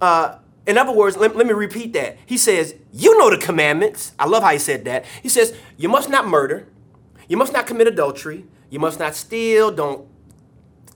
Uh, 0.00 0.38
in 0.66 0.78
other 0.78 0.92
words, 0.92 1.16
let, 1.16 1.36
let 1.36 1.46
me 1.46 1.52
repeat 1.52 1.92
that. 1.94 2.16
He 2.26 2.38
says, 2.38 2.76
You 2.92 3.18
know 3.18 3.28
the 3.28 3.38
commandments. 3.38 4.12
I 4.18 4.26
love 4.26 4.42
how 4.44 4.50
he 4.50 4.58
said 4.58 4.84
that. 4.84 5.04
He 5.22 5.28
says, 5.28 5.56
You 5.76 5.88
must 5.88 6.08
not 6.08 6.26
murder. 6.26 6.68
You 7.28 7.36
must 7.36 7.52
not 7.52 7.66
commit 7.66 7.88
adultery. 7.88 8.44
You 8.70 8.78
must 8.78 9.00
not 9.00 9.14
steal. 9.14 9.72
Don't 9.72 10.06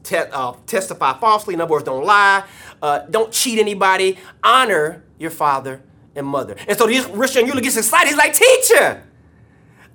te- 0.08 0.16
uh, 0.32 0.54
testify 0.66 1.18
falsely. 1.18 1.54
In 1.54 1.60
other 1.60 1.70
words, 1.70 1.84
don't 1.84 2.04
lie. 2.04 2.44
Uh, 2.82 3.00
don't 3.10 3.32
cheat 3.32 3.58
anybody. 3.58 4.18
Honor 4.42 5.04
your 5.18 5.30
father 5.30 5.82
and 6.14 6.26
mother. 6.26 6.56
And 6.66 6.76
so 6.78 6.86
this 6.86 7.06
rich 7.08 7.34
young 7.36 7.46
ruler 7.46 7.60
gets 7.60 7.76
excited. 7.76 8.08
He's 8.08 8.16
like, 8.16 8.32
Teacher, 8.32 9.02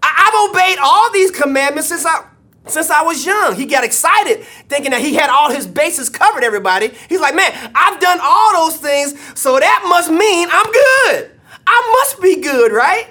I- 0.01 0.15
I've 0.31 0.49
obeyed 0.51 0.77
all 0.81 1.11
these 1.11 1.31
commandments 1.31 1.89
since 1.89 2.05
I 2.05 2.27
since 2.65 2.89
I 2.89 3.01
was 3.01 3.25
young. 3.25 3.55
He 3.55 3.65
got 3.65 3.83
excited 3.83 4.45
thinking 4.69 4.91
that 4.91 5.01
he 5.01 5.15
had 5.15 5.29
all 5.29 5.51
his 5.51 5.67
bases 5.67 6.09
covered, 6.09 6.45
everybody. 6.45 6.91
He's 7.09 7.19
like, 7.19 7.35
man, 7.35 7.51
I've 7.75 7.99
done 7.99 8.19
all 8.23 8.53
those 8.53 8.77
things, 8.77 9.15
so 9.37 9.59
that 9.59 9.85
must 9.89 10.09
mean 10.09 10.47
I'm 10.49 10.71
good. 10.71 11.31
I 11.67 11.99
must 11.99 12.21
be 12.21 12.41
good, 12.41 12.71
right? 12.71 13.07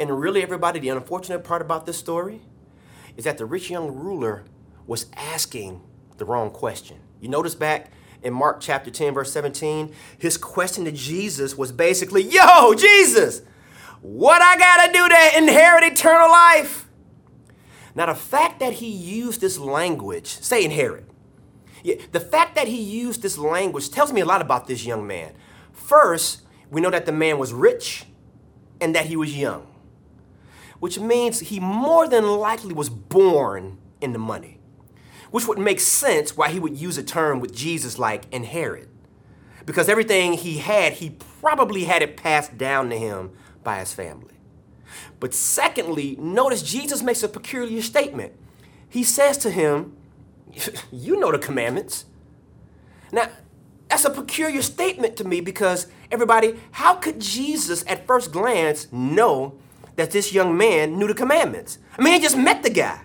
And 0.00 0.18
really, 0.18 0.42
everybody, 0.42 0.78
the 0.80 0.88
unfortunate 0.90 1.44
part 1.44 1.60
about 1.60 1.84
this 1.84 1.98
story 1.98 2.40
is 3.18 3.24
that 3.24 3.36
the 3.36 3.44
rich 3.44 3.68
young 3.68 3.94
ruler 3.94 4.44
was 4.86 5.06
asking 5.14 5.82
the 6.18 6.24
wrong 6.24 6.50
question. 6.50 6.98
You 7.20 7.28
notice 7.28 7.54
back 7.54 7.92
in 8.22 8.32
Mark 8.32 8.60
chapter 8.60 8.90
10, 8.90 9.14
verse 9.14 9.32
17, 9.32 9.94
his 10.18 10.36
question 10.36 10.84
to 10.84 10.92
Jesus 10.92 11.56
was 11.56 11.72
basically, 11.72 12.22
Yo, 12.22 12.74
Jesus, 12.74 13.42
what 14.00 14.42
I 14.42 14.56
gotta 14.56 14.92
do 14.92 15.08
to 15.08 15.38
inherit 15.38 15.84
eternal 15.84 16.30
life? 16.30 16.88
Now, 17.94 18.06
the 18.06 18.14
fact 18.14 18.60
that 18.60 18.74
he 18.74 18.88
used 18.88 19.40
this 19.40 19.58
language, 19.58 20.26
say 20.26 20.64
inherit, 20.64 21.08
yeah, 21.82 21.96
the 22.12 22.20
fact 22.20 22.54
that 22.56 22.68
he 22.68 22.80
used 22.80 23.22
this 23.22 23.38
language 23.38 23.90
tells 23.90 24.12
me 24.12 24.20
a 24.20 24.24
lot 24.24 24.40
about 24.40 24.66
this 24.66 24.84
young 24.84 25.06
man. 25.06 25.32
First, 25.72 26.42
we 26.70 26.80
know 26.80 26.90
that 26.90 27.06
the 27.06 27.12
man 27.12 27.38
was 27.38 27.52
rich 27.52 28.04
and 28.80 28.94
that 28.94 29.06
he 29.06 29.16
was 29.16 29.36
young, 29.36 29.66
which 30.80 30.98
means 30.98 31.40
he 31.40 31.60
more 31.60 32.08
than 32.08 32.26
likely 32.26 32.72
was 32.72 32.88
born 32.88 33.78
into 34.00 34.18
money, 34.18 34.57
which 35.30 35.46
would 35.46 35.58
make 35.58 35.80
sense 35.80 36.36
why 36.36 36.48
he 36.48 36.60
would 36.60 36.76
use 36.76 36.98
a 36.98 37.02
term 37.02 37.40
with 37.40 37.54
Jesus 37.54 37.98
like 37.98 38.32
inherit. 38.32 38.88
Because 39.66 39.88
everything 39.88 40.32
he 40.32 40.58
had, 40.58 40.94
he 40.94 41.10
probably 41.40 41.84
had 41.84 42.02
it 42.02 42.16
passed 42.16 42.56
down 42.56 42.88
to 42.90 42.96
him 42.96 43.30
by 43.62 43.80
his 43.80 43.92
family. 43.92 44.34
But 45.20 45.34
secondly, 45.34 46.16
notice 46.18 46.62
Jesus 46.62 47.02
makes 47.02 47.22
a 47.22 47.28
peculiar 47.28 47.82
statement. 47.82 48.32
He 48.88 49.04
says 49.04 49.36
to 49.38 49.50
him, 49.50 49.96
You 50.90 51.20
know 51.20 51.30
the 51.30 51.38
commandments. 51.38 52.06
Now, 53.12 53.28
that's 53.88 54.04
a 54.04 54.10
peculiar 54.10 54.62
statement 54.62 55.16
to 55.16 55.24
me 55.24 55.40
because, 55.40 55.86
everybody, 56.10 56.58
how 56.72 56.94
could 56.94 57.20
Jesus 57.20 57.84
at 57.86 58.06
first 58.06 58.32
glance 58.32 58.90
know 58.92 59.58
that 59.96 60.10
this 60.10 60.32
young 60.32 60.56
man 60.56 60.98
knew 60.98 61.08
the 61.08 61.14
commandments? 61.14 61.78
I 61.96 62.02
mean, 62.02 62.14
he 62.14 62.20
just 62.20 62.36
met 62.36 62.62
the 62.62 62.70
guy. 62.70 63.00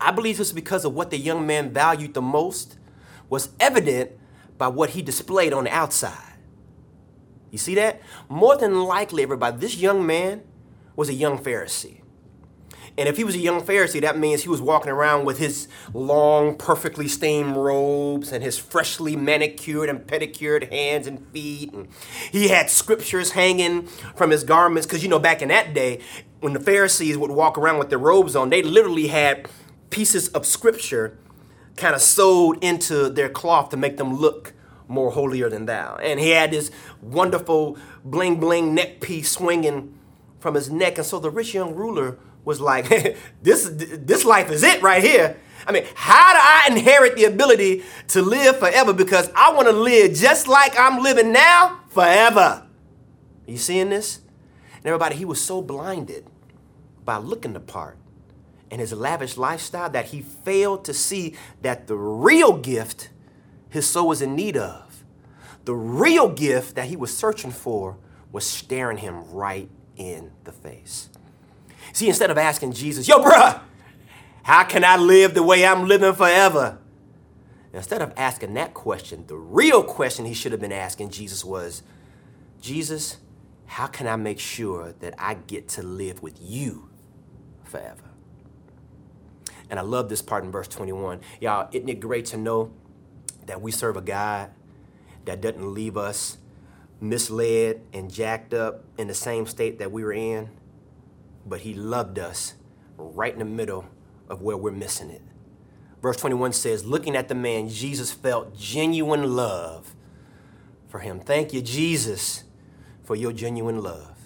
I 0.00 0.10
believe 0.10 0.38
this 0.38 0.48
is 0.48 0.52
because 0.52 0.84
of 0.84 0.94
what 0.94 1.10
the 1.10 1.18
young 1.18 1.46
man 1.46 1.72
valued 1.72 2.14
the 2.14 2.22
most 2.22 2.78
was 3.28 3.50
evident 3.60 4.12
by 4.58 4.68
what 4.68 4.90
he 4.90 5.02
displayed 5.02 5.52
on 5.52 5.64
the 5.64 5.70
outside. 5.70 6.36
You 7.50 7.58
see 7.58 7.74
that? 7.76 8.00
More 8.28 8.56
than 8.56 8.82
likely, 8.84 9.22
everybody, 9.22 9.56
this 9.58 9.76
young 9.76 10.06
man 10.06 10.42
was 10.96 11.08
a 11.08 11.14
young 11.14 11.38
Pharisee. 11.38 12.00
And 12.98 13.08
if 13.08 13.16
he 13.16 13.24
was 13.24 13.34
a 13.34 13.38
young 13.38 13.62
Pharisee, 13.62 14.00
that 14.02 14.18
means 14.18 14.42
he 14.42 14.48
was 14.48 14.60
walking 14.60 14.90
around 14.90 15.24
with 15.24 15.38
his 15.38 15.68
long, 15.94 16.56
perfectly 16.56 17.08
stained 17.08 17.56
robes 17.56 18.32
and 18.32 18.42
his 18.42 18.58
freshly 18.58 19.16
manicured 19.16 19.88
and 19.88 20.06
pedicured 20.06 20.64
hands 20.64 21.06
and 21.06 21.26
feet. 21.28 21.72
And 21.72 21.88
he 22.30 22.48
had 22.48 22.68
scriptures 22.68 23.30
hanging 23.32 23.86
from 24.16 24.30
his 24.30 24.44
garments. 24.44 24.86
Because, 24.86 25.02
you 25.02 25.08
know, 25.08 25.18
back 25.18 25.40
in 25.40 25.48
that 25.48 25.72
day, 25.72 26.00
when 26.40 26.52
the 26.52 26.60
Pharisees 26.60 27.16
would 27.16 27.30
walk 27.30 27.56
around 27.56 27.78
with 27.78 27.90
their 27.90 27.98
robes 27.98 28.34
on, 28.36 28.50
they 28.50 28.62
literally 28.62 29.06
had 29.06 29.48
pieces 29.90 30.28
of 30.28 30.46
scripture 30.46 31.18
kind 31.76 31.94
of 31.94 32.00
sewed 32.00 32.62
into 32.62 33.08
their 33.08 33.28
cloth 33.28 33.70
to 33.70 33.76
make 33.76 33.96
them 33.96 34.14
look 34.14 34.54
more 34.88 35.10
holier 35.12 35.48
than 35.48 35.66
thou. 35.66 35.96
And 35.96 36.18
he 36.18 36.30
had 36.30 36.50
this 36.50 36.70
wonderful 37.00 37.78
bling 38.04 38.40
bling 38.40 38.74
neck 38.74 39.00
piece 39.00 39.30
swinging 39.30 39.98
from 40.38 40.54
his 40.54 40.70
neck. 40.70 40.98
And 40.98 41.06
so 41.06 41.18
the 41.18 41.30
rich 41.30 41.54
young 41.54 41.74
ruler 41.74 42.18
was 42.44 42.60
like, 42.60 42.88
this, 43.42 43.70
this 43.72 44.24
life 44.24 44.50
is 44.50 44.62
it 44.62 44.82
right 44.82 45.02
here. 45.02 45.38
I 45.66 45.72
mean, 45.72 45.84
how 45.94 46.32
do 46.32 46.38
I 46.40 46.64
inherit 46.74 47.16
the 47.16 47.24
ability 47.24 47.84
to 48.08 48.22
live 48.22 48.58
forever? 48.58 48.92
Because 48.92 49.30
I 49.36 49.52
want 49.52 49.68
to 49.68 49.72
live 49.72 50.14
just 50.14 50.48
like 50.48 50.74
I'm 50.78 51.02
living 51.02 51.32
now 51.32 51.80
forever. 51.88 52.40
Are 52.40 52.66
you 53.46 53.58
seeing 53.58 53.90
this? 53.90 54.20
And 54.78 54.86
everybody, 54.86 55.16
he 55.16 55.24
was 55.24 55.40
so 55.40 55.60
blinded 55.60 56.26
by 57.04 57.18
looking 57.18 57.52
the 57.52 57.60
part 57.60 57.98
and 58.70 58.80
his 58.80 58.92
lavish 58.92 59.36
lifestyle 59.36 59.90
that 59.90 60.06
he 60.06 60.20
failed 60.20 60.84
to 60.84 60.94
see 60.94 61.34
that 61.62 61.86
the 61.86 61.96
real 61.96 62.56
gift 62.56 63.10
his 63.70 63.86
soul 63.86 64.08
was 64.08 64.20
in 64.20 64.34
need 64.34 64.56
of, 64.56 65.04
the 65.64 65.74
real 65.74 66.28
gift 66.28 66.74
that 66.74 66.86
he 66.86 66.96
was 66.96 67.16
searching 67.16 67.52
for, 67.52 67.96
was 68.32 68.44
staring 68.44 68.98
him 68.98 69.30
right 69.32 69.68
in 69.96 70.32
the 70.44 70.52
face. 70.52 71.08
See, 71.92 72.08
instead 72.08 72.30
of 72.30 72.38
asking 72.38 72.72
Jesus, 72.72 73.08
yo, 73.08 73.18
bruh, 73.18 73.60
how 74.42 74.64
can 74.64 74.84
I 74.84 74.96
live 74.96 75.34
the 75.34 75.42
way 75.42 75.64
I'm 75.64 75.86
living 75.86 76.14
forever? 76.14 76.78
Instead 77.72 78.02
of 78.02 78.12
asking 78.16 78.54
that 78.54 78.74
question, 78.74 79.24
the 79.28 79.36
real 79.36 79.84
question 79.84 80.24
he 80.24 80.34
should 80.34 80.52
have 80.52 80.60
been 80.60 80.72
asking 80.72 81.10
Jesus 81.10 81.44
was, 81.44 81.82
Jesus, 82.60 83.18
how 83.66 83.86
can 83.86 84.08
I 84.08 84.16
make 84.16 84.40
sure 84.40 84.92
that 84.98 85.14
I 85.18 85.34
get 85.34 85.68
to 85.68 85.82
live 85.82 86.22
with 86.22 86.38
you 86.40 86.88
forever? 87.62 88.09
And 89.70 89.78
I 89.78 89.82
love 89.82 90.08
this 90.08 90.20
part 90.20 90.44
in 90.44 90.50
verse 90.50 90.68
21. 90.68 91.20
Y'all, 91.40 91.68
isn't 91.72 91.88
it 91.88 92.00
great 92.00 92.26
to 92.26 92.36
know 92.36 92.72
that 93.46 93.62
we 93.62 93.70
serve 93.70 93.96
a 93.96 94.02
God 94.02 94.50
that 95.24 95.40
doesn't 95.40 95.72
leave 95.72 95.96
us 95.96 96.36
misled 97.00 97.80
and 97.94 98.12
jacked 98.12 98.52
up 98.52 98.84
in 98.98 99.08
the 99.08 99.14
same 99.14 99.46
state 99.46 99.78
that 99.78 99.90
we 99.90 100.04
were 100.04 100.12
in, 100.12 100.50
but 101.46 101.60
He 101.60 101.72
loved 101.72 102.18
us 102.18 102.54
right 102.98 103.32
in 103.32 103.38
the 103.38 103.44
middle 103.44 103.86
of 104.28 104.42
where 104.42 104.56
we're 104.56 104.70
missing 104.70 105.10
it. 105.10 105.22
Verse 106.02 106.16
21 106.16 106.52
says, 106.52 106.84
Looking 106.84 107.16
at 107.16 107.28
the 107.28 107.34
man, 107.34 107.68
Jesus 107.68 108.12
felt 108.12 108.56
genuine 108.56 109.36
love 109.36 109.94
for 110.88 111.00
him. 111.00 111.20
Thank 111.20 111.52
you, 111.52 111.60
Jesus, 111.60 112.44
for 113.04 113.14
your 113.14 113.32
genuine 113.32 113.82
love. 113.82 114.16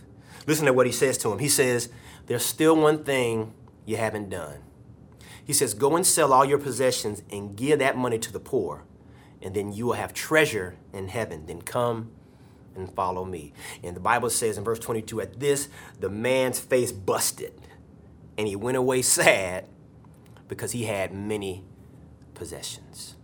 Listen 0.47 0.67
to 0.67 0.73
what 0.73 0.87
he 0.87 0.93
says 0.93 1.19
to 1.19 1.33
him. 1.33 1.39
He 1.39 1.49
says, 1.49 1.89
There's 2.27 2.45
still 2.45 2.77
one 2.77 3.05
thing 3.05 3.53
you 3.87 3.97
haven't 3.97 4.31
done. 4.31 4.59
He 5.45 5.53
says, 5.53 5.75
Go 5.75 5.97
and 5.97 6.07
sell 6.07 6.33
all 6.33 6.45
your 6.45 6.59
possessions 6.59 7.23
and 7.31 7.57
give 7.57 7.79
that 7.79 7.97
money 7.97 8.19
to 8.19 8.33
the 8.33 8.41
poor, 8.41 8.85
and 9.43 9.55
then 9.55 9.73
you 9.73 9.87
will 9.87 9.95
have 9.95 10.15
treasure 10.15 10.77
in 10.93 11.09
heaven. 11.09 11.47
Then 11.47 11.63
come 11.63 12.11
and 12.75 12.91
follow 12.93 13.25
me. 13.25 13.53
And 13.83 13.95
the 13.95 14.01
Bible 14.01 14.31
says 14.31 14.59
in 14.59 14.65
verse 14.65 14.79
22 14.79 15.21
at 15.21 15.41
this, 15.41 15.69
the 16.01 16.09
man's 16.09 16.59
face 16.59 16.93
busted, 16.93 17.53
and 18.37 18.49
he 18.49 18.57
went 18.57 18.77
away 18.77 19.03
sad 19.03 19.67
because 20.49 20.73
he 20.73 20.85
had 20.85 21.13
many 21.13 21.65
possessions. 22.35 23.17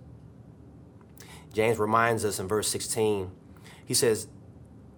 James 1.53 1.79
reminds 1.79 2.25
us 2.25 2.39
in 2.39 2.47
verse 2.47 2.69
16, 2.69 3.31
he 3.85 3.95
says, 3.95 4.29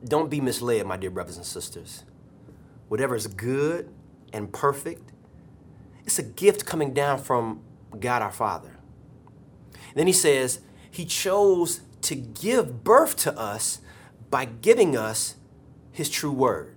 Don't 0.05 0.29
be 0.29 0.41
misled, 0.41 0.87
my 0.87 0.97
dear 0.97 1.11
brothers 1.11 1.37
and 1.37 1.47
sisters. 1.47 2.05
Whatever 2.89 3.15
is 3.15 3.27
good 3.27 3.89
and 4.33 4.53
perfect, 4.53 5.12
it's 6.05 6.19
a 6.19 6.23
gift 6.23 6.67
coming 6.67 6.93
down 6.93 7.19
from 7.19 7.63
God 7.99 8.23
our 8.23 8.33
Father. 8.33 8.77
Then 9.95 10.07
he 10.07 10.13
says, 10.13 10.61
He 10.91 11.05
chose 11.05 11.83
to 12.03 12.15
give 12.15 12.83
birth 12.85 13.17
to 13.17 13.39
us 13.39 13.81
by 14.31 14.45
giving 14.45 14.97
us 14.97 15.37
His 15.93 16.09
true 16.09 16.33
word. 16.33 16.75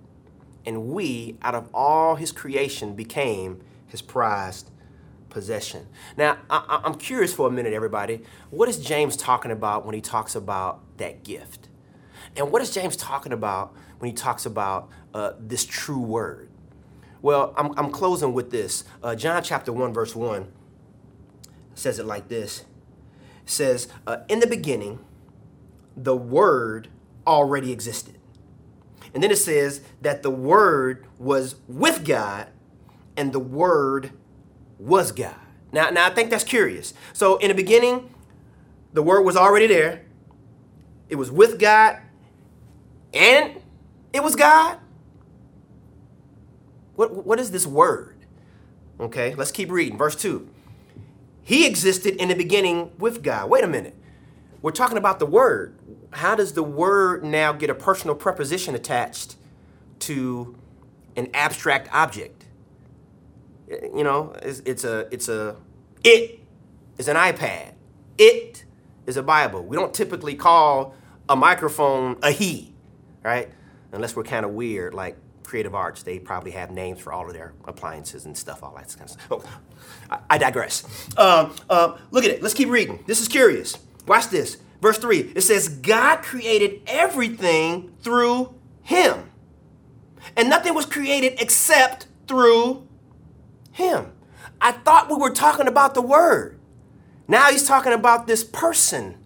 And 0.64 0.88
we, 0.88 1.36
out 1.42 1.54
of 1.54 1.68
all 1.72 2.16
His 2.16 2.32
creation, 2.32 2.94
became 2.94 3.62
His 3.86 4.02
prized 4.02 4.70
possession. 5.36 5.86
Now, 6.16 6.38
I, 6.48 6.80
am 6.84 6.94
curious 6.94 7.34
for 7.34 7.46
a 7.46 7.50
minute, 7.50 7.74
everybody. 7.74 8.22
What 8.50 8.70
is 8.70 8.78
James 8.78 9.18
talking 9.18 9.50
about 9.50 9.84
when 9.84 9.94
he 9.94 10.00
talks 10.00 10.34
about 10.34 10.80
that 10.96 11.24
gift? 11.24 11.68
And 12.36 12.50
what 12.50 12.62
is 12.62 12.70
James 12.70 12.96
talking 12.96 13.32
about 13.32 13.74
when 13.98 14.10
he 14.10 14.16
talks 14.16 14.46
about 14.46 14.88
uh, 15.12 15.32
this 15.38 15.66
true 15.66 16.00
word? 16.00 16.48
Well, 17.22 17.54
I'm, 17.56 17.76
I'm 17.78 17.90
closing 17.90 18.32
with 18.32 18.50
this. 18.50 18.84
Uh, 19.02 19.14
John 19.14 19.42
chapter 19.42 19.72
1, 19.72 19.92
verse 19.92 20.14
1 20.14 20.52
says 21.74 21.98
it 21.98 22.06
like 22.06 22.28
this 22.28 22.64
says, 23.46 23.88
uh, 24.06 24.18
In 24.28 24.40
the 24.40 24.46
beginning, 24.46 24.98
the 25.96 26.16
Word 26.16 26.88
already 27.26 27.72
existed. 27.72 28.18
And 29.14 29.22
then 29.22 29.30
it 29.30 29.38
says 29.38 29.80
that 30.02 30.22
the 30.22 30.30
Word 30.30 31.06
was 31.18 31.56
with 31.68 32.04
God 32.04 32.48
and 33.16 33.32
the 33.32 33.40
Word 33.40 34.10
was 34.78 35.12
God. 35.12 35.36
Now, 35.72 35.88
now 35.90 36.06
I 36.06 36.10
think 36.10 36.30
that's 36.30 36.44
curious. 36.44 36.92
So 37.12 37.36
in 37.38 37.48
the 37.48 37.54
beginning, 37.54 38.12
the 38.92 39.02
Word 39.02 39.22
was 39.22 39.36
already 39.36 39.66
there. 39.66 40.04
It 41.08 41.16
was 41.16 41.30
with 41.30 41.58
God 41.58 41.98
and 43.14 43.62
it 44.12 44.22
was 44.22 44.36
God. 44.36 44.78
What, 46.96 47.26
what 47.26 47.38
is 47.38 47.50
this 47.50 47.66
word? 47.66 48.16
Okay, 48.98 49.34
let's 49.34 49.52
keep 49.52 49.70
reading. 49.70 49.98
Verse 49.98 50.16
2. 50.16 50.48
He 51.42 51.66
existed 51.66 52.16
in 52.16 52.28
the 52.28 52.34
beginning 52.34 52.90
with 52.98 53.22
God. 53.22 53.48
Wait 53.48 53.62
a 53.62 53.68
minute. 53.68 53.94
We're 54.62 54.72
talking 54.72 54.98
about 54.98 55.20
the 55.20 55.26
word. 55.26 55.78
How 56.10 56.34
does 56.34 56.54
the 56.54 56.62
word 56.62 57.22
now 57.22 57.52
get 57.52 57.70
a 57.70 57.74
personal 57.74 58.16
preposition 58.16 58.74
attached 58.74 59.36
to 60.00 60.56
an 61.14 61.28
abstract 61.34 61.88
object? 61.92 62.46
You 63.68 64.02
know, 64.02 64.34
it's, 64.42 64.60
it's 64.64 64.84
a 64.84 65.08
it's 65.12 65.28
a 65.28 65.56
it 66.02 66.40
is 66.98 67.08
an 67.08 67.16
iPad. 67.16 67.74
It 68.18 68.64
is 69.06 69.16
a 69.16 69.22
Bible. 69.22 69.62
We 69.62 69.76
don't 69.76 69.92
typically 69.92 70.34
call 70.34 70.94
a 71.28 71.36
microphone 71.36 72.16
a 72.22 72.30
he, 72.30 72.74
right? 73.22 73.50
Unless 73.92 74.16
we're 74.16 74.24
kind 74.24 74.44
of 74.44 74.52
weird, 74.52 74.94
like 74.94 75.16
creative 75.46 75.74
arts, 75.74 76.02
they 76.02 76.18
probably 76.18 76.50
have 76.50 76.70
names 76.70 77.00
for 77.00 77.12
all 77.12 77.26
of 77.26 77.32
their 77.32 77.54
appliances 77.64 78.26
and 78.26 78.36
stuff, 78.36 78.62
all 78.62 78.74
that 78.74 78.88
kind 78.96 79.02
of 79.02 79.10
stuff. 79.10 79.26
Oh, 79.30 79.60
I, 80.10 80.18
I 80.30 80.38
digress. 80.38 80.84
Uh, 81.16 81.50
look 82.10 82.24
at 82.24 82.30
it. 82.30 82.42
Let's 82.42 82.54
keep 82.54 82.68
reading. 82.68 83.02
This 83.06 83.20
is 83.20 83.28
curious. 83.28 83.78
Watch 84.06 84.28
this. 84.28 84.58
Verse 84.80 84.98
3 84.98 85.32
it 85.34 85.40
says, 85.40 85.68
God 85.68 86.22
created 86.22 86.82
everything 86.86 87.94
through 88.02 88.54
him, 88.82 89.30
and 90.36 90.50
nothing 90.50 90.74
was 90.74 90.86
created 90.86 91.40
except 91.40 92.06
through 92.28 92.86
him. 93.72 94.12
I 94.60 94.72
thought 94.72 95.10
we 95.10 95.16
were 95.16 95.30
talking 95.30 95.66
about 95.66 95.94
the 95.94 96.02
Word. 96.02 96.58
Now 97.28 97.50
he's 97.50 97.66
talking 97.66 97.92
about 97.92 98.26
this 98.26 98.44
person 98.44 99.18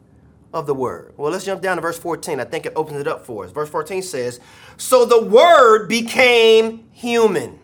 of 0.52 0.66
the 0.66 0.75
Word. 0.75 1.14
Well, 1.16 1.33
let's 1.33 1.45
jump 1.45 1.62
down 1.62 1.76
to 1.76 1.83
verse 1.83 1.99
14. 1.99 2.40
I 2.40 2.45
think 2.45 2.66
it 2.66 2.73
opens 2.76 3.00
it 3.00 3.07
up 3.09 3.25
for 3.25 3.45
us. 3.45 3.52
Verse 3.52 3.69
14 3.69 4.02
says, 4.02 4.40
So 4.76 5.04
the 5.04 5.23
Word 5.23 5.88
became 5.88 6.88
human 6.92 7.59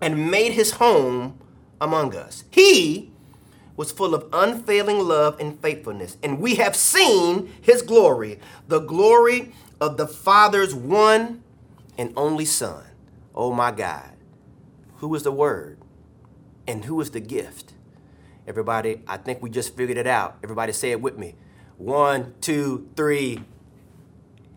and 0.00 0.30
made 0.30 0.52
his 0.52 0.72
home 0.72 1.38
among 1.80 2.16
us. 2.16 2.44
He 2.50 3.10
was 3.76 3.92
full 3.92 4.14
of 4.14 4.28
unfailing 4.32 4.98
love 4.98 5.38
and 5.40 5.60
faithfulness, 5.60 6.16
and 6.22 6.40
we 6.40 6.56
have 6.56 6.76
seen 6.76 7.52
his 7.60 7.82
glory, 7.82 8.38
the 8.68 8.80
glory 8.80 9.52
of 9.80 9.96
the 9.96 10.06
Father's 10.06 10.74
one 10.74 11.42
and 11.96 12.12
only 12.16 12.44
Son. 12.44 12.84
Oh 13.34 13.52
my 13.52 13.70
God. 13.70 14.10
Who 14.96 15.14
is 15.14 15.22
the 15.22 15.32
Word? 15.32 15.78
And 16.66 16.84
who 16.84 17.00
is 17.00 17.10
the 17.10 17.20
gift? 17.20 17.72
Everybody, 18.46 19.02
I 19.06 19.16
think 19.16 19.42
we 19.42 19.50
just 19.50 19.76
figured 19.76 19.98
it 19.98 20.06
out. 20.06 20.38
Everybody 20.44 20.72
say 20.72 20.90
it 20.90 21.00
with 21.00 21.18
me. 21.18 21.34
One, 21.82 22.34
two, 22.40 22.88
three. 22.94 23.40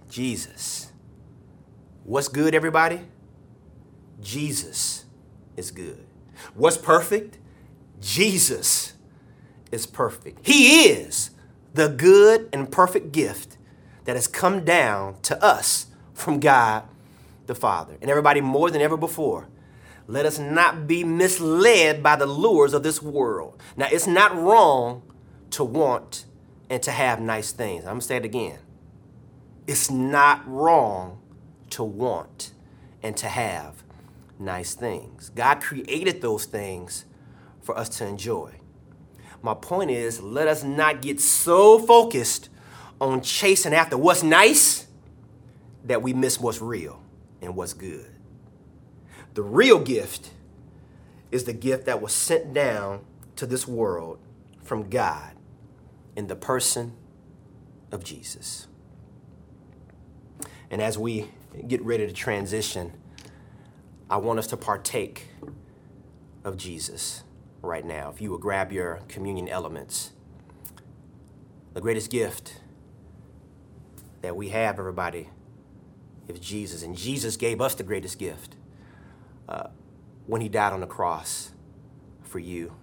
Jesus. 0.08 0.92
What's 2.04 2.28
good, 2.28 2.54
everybody? 2.54 3.02
Jesus 4.22 5.06
is 5.58 5.72
good. 5.72 6.06
What's 6.54 6.78
perfect? 6.78 7.40
Jesus 8.00 8.94
is 9.72 9.88
perfect. 9.88 10.46
He 10.46 10.84
is 10.84 11.32
the 11.74 11.88
good 11.88 12.48
and 12.54 12.72
perfect 12.72 13.12
gift 13.12 13.58
that 14.04 14.16
has 14.16 14.28
come 14.28 14.64
down 14.64 15.20
to 15.24 15.44
us 15.44 15.88
from 16.14 16.40
God 16.40 16.84
the 17.48 17.56
Father. 17.56 17.98
And 18.04 18.12
everybody, 18.12 18.40
more 18.40 18.70
than 18.70 18.84
ever 18.84 18.98
before, 18.98 19.48
let 20.06 20.28
us 20.28 20.38
not 20.38 20.86
be 20.86 21.04
misled 21.04 22.04
by 22.04 22.18
the 22.18 22.28
lures 22.28 22.76
of 22.76 22.84
this 22.84 23.02
world. 23.02 23.60
Now, 23.76 23.88
it's 23.92 24.06
not 24.06 24.36
wrong 24.36 25.02
to 25.50 25.64
want 25.64 26.26
and 26.70 26.82
to 26.84 26.92
have 26.92 27.20
nice 27.20 27.52
things. 27.52 27.84
I'm 27.84 27.92
gonna 27.92 28.02
say 28.02 28.18
it 28.18 28.26
again. 28.26 28.60
It's 29.68 29.90
not 29.90 30.48
wrong 30.48 31.20
to 31.72 31.84
want 31.84 32.54
and 33.02 33.16
to 33.18 33.28
have 33.28 33.84
nice 34.40 34.74
things. 34.74 35.30
God 35.30 35.62
created 35.62 36.22
those 36.22 36.46
things 36.46 37.06
for 37.62 37.78
us 37.78 37.90
to 37.98 38.06
enjoy. 38.06 38.52
My 39.42 39.54
point 39.54 39.92
is, 39.92 40.22
let 40.22 40.48
us 40.48 40.64
not 40.64 41.02
get 41.02 41.20
so 41.20 41.80
focused 41.80 42.50
on 43.00 43.22
chasing 43.22 43.74
after 43.74 43.98
what's 43.98 44.24
nice 44.24 44.88
that 45.84 46.02
we 46.02 46.14
miss 46.14 46.40
what's 46.40 46.62
real 46.62 47.02
and 47.42 47.56
what's 47.56 47.74
good. 47.74 48.08
The 49.36 49.44
real 49.44 49.80
gift 49.80 50.32
is 51.32 51.44
the 51.44 51.54
gift 51.54 51.86
that 51.86 52.02
was 52.02 52.14
sent 52.14 52.54
down 52.54 53.06
to 53.36 53.46
this 53.46 53.68
world 53.68 54.20
from 54.64 54.90
God 54.90 55.34
in 56.16 56.28
the 56.28 56.36
person 56.36 56.94
of 57.92 58.04
Jesus. 58.04 58.68
And 60.70 60.82
as 60.82 60.98
we 60.98 61.30
get 61.68 61.82
ready 61.84 62.08
to 62.08 62.14
transition, 62.14 62.94
I 64.10 64.18
want 64.18 64.40
us 64.40 64.48
to 64.48 64.58
partake 64.58 65.28
of 66.44 66.58
Jesus 66.58 67.24
right 67.62 67.86
now. 67.86 68.10
If 68.10 68.22
you 68.22 68.30
will 68.30 68.38
grab 68.38 68.72
your 68.72 69.02
communion 69.08 69.50
elements, 69.50 70.12
the 71.74 71.82
greatest 71.82 72.10
gift 72.10 72.62
that 74.22 74.36
we 74.36 74.50
have, 74.50 74.80
everybody, 74.80 75.30
is 76.28 76.40
Jesus. 76.40 76.84
And 76.84 76.98
Jesus 76.98 77.38
gave 77.38 77.62
us 77.62 77.76
the 77.76 77.84
greatest 77.84 78.18
gift 78.18 78.56
uh, 79.48 79.68
when 80.28 80.42
he 80.42 80.50
died 80.50 80.74
on 80.74 80.82
the 80.82 80.88
cross 80.88 81.52
for 82.24 82.40
you 82.40 82.74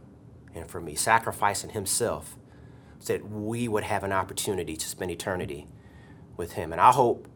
and 0.54 0.68
for 0.70 0.80
me, 0.80 0.94
sacrificing 0.94 1.70
himself 1.70 2.36
that 3.06 3.28
we 3.28 3.68
would 3.68 3.84
have 3.84 4.04
an 4.04 4.12
opportunity 4.12 4.76
to 4.76 4.88
spend 4.88 5.10
eternity 5.10 5.66
with 6.36 6.52
him. 6.52 6.72
And 6.72 6.80
I 6.80 6.92
hope, 6.92 7.28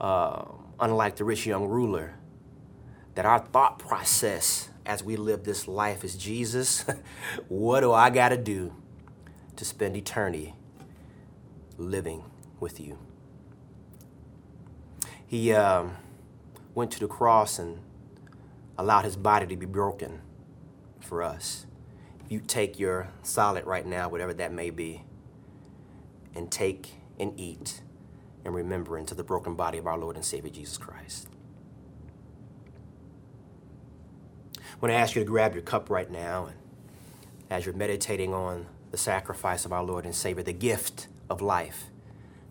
uh, 0.00 0.44
unlike 0.80 1.16
the 1.16 1.24
rich 1.24 1.46
young 1.46 1.66
ruler, 1.66 2.14
that 3.14 3.26
our 3.26 3.38
thought 3.38 3.78
process 3.78 4.68
as 4.86 5.02
we 5.02 5.16
live 5.16 5.44
this 5.44 5.68
life 5.68 6.04
is 6.04 6.16
Jesus, 6.16 6.84
what 7.48 7.80
do 7.80 7.92
I 7.92 8.10
got 8.10 8.30
to 8.30 8.36
do 8.36 8.74
to 9.56 9.64
spend 9.64 9.96
eternity 9.96 10.54
living 11.76 12.24
with 12.60 12.80
you? 12.80 12.98
He 15.26 15.52
um, 15.52 15.96
went 16.74 16.90
to 16.92 17.00
the 17.00 17.06
cross 17.06 17.58
and 17.58 17.80
allowed 18.78 19.04
his 19.04 19.16
body 19.16 19.46
to 19.46 19.56
be 19.56 19.66
broken 19.66 20.22
for 21.00 21.22
us. 21.22 21.66
You 22.28 22.40
take 22.40 22.78
your 22.78 23.08
solid 23.22 23.64
right 23.66 23.86
now, 23.86 24.08
whatever 24.08 24.34
that 24.34 24.52
may 24.52 24.70
be, 24.70 25.02
and 26.34 26.50
take 26.50 26.94
and 27.18 27.38
eat 27.38 27.80
in 28.44 28.52
remembrance 28.52 29.10
of 29.10 29.16
the 29.16 29.24
broken 29.24 29.54
body 29.54 29.78
of 29.78 29.86
our 29.86 29.98
Lord 29.98 30.16
and 30.16 30.24
Savior 30.24 30.50
Jesus 30.50 30.76
Christ. 30.76 31.28
I 34.56 34.60
want 34.80 34.92
to 34.92 34.96
ask 34.96 35.16
you 35.16 35.22
to 35.22 35.26
grab 35.26 35.54
your 35.54 35.62
cup 35.62 35.90
right 35.90 36.10
now 36.10 36.46
and 36.46 36.56
as 37.50 37.64
you're 37.64 37.74
meditating 37.74 38.34
on 38.34 38.66
the 38.90 38.98
sacrifice 38.98 39.64
of 39.64 39.72
our 39.72 39.82
Lord 39.82 40.04
and 40.04 40.14
Savior, 40.14 40.42
the 40.42 40.52
gift 40.52 41.08
of 41.30 41.40
life 41.40 41.86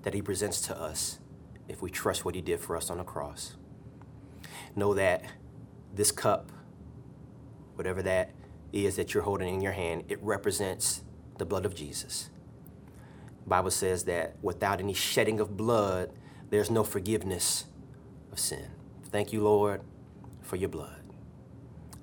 that 0.04 0.14
He 0.14 0.22
presents 0.22 0.60
to 0.62 0.80
us 0.80 1.20
if 1.68 1.82
we 1.82 1.90
trust 1.90 2.26
what 2.26 2.36
He 2.36 2.42
did 2.42 2.60
for 2.60 2.76
us 2.76 2.90
on 2.90 2.98
the 2.98 3.04
cross. 3.04 3.56
Know 4.76 4.94
that 4.94 5.24
this 5.94 6.12
cup, 6.12 6.52
whatever 7.76 8.02
that 8.04 8.32
is 8.74 8.96
that 8.96 9.14
you're 9.14 9.24
holding 9.24 9.54
in 9.54 9.62
your 9.62 9.72
hand, 9.72 10.04
it 10.10 10.22
represents 10.22 11.04
the 11.38 11.46
blood 11.46 11.66
of 11.66 11.76
Jesus. 11.76 12.30
The 13.44 13.50
Bible 13.50 13.72
says 13.72 14.04
that 14.06 14.36
without 14.42 14.80
any 14.80 14.94
shedding 14.94 15.40
of 15.40 15.56
blood, 15.56 16.12
there's 16.50 16.70
no 16.70 16.84
forgiveness 16.84 17.66
of 18.32 18.40
sin. 18.40 18.68
Thank 19.06 19.32
you, 19.32 19.42
Lord, 19.42 19.82
for 20.42 20.56
your 20.56 20.70
blood 20.70 21.02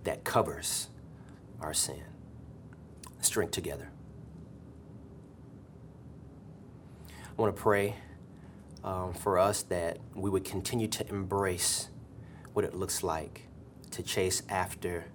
that 0.04 0.24
covers 0.24 0.88
our 1.60 1.74
sin. 1.74 2.02
Let's 3.16 3.30
drink 3.30 3.50
together. 3.50 3.90
I 7.08 7.42
want 7.42 7.54
to 7.54 7.60
pray 7.60 7.96
um, 8.84 9.12
for 9.14 9.38
us 9.38 9.62
that 9.64 9.98
we 10.14 10.30
would 10.30 10.44
continue 10.44 10.86
to 10.88 11.08
embrace 11.08 11.88
what 12.52 12.64
it 12.64 12.74
looks 12.74 13.02
like 13.02 13.48
to 13.90 14.02
chase 14.02 14.42
after 14.48 15.06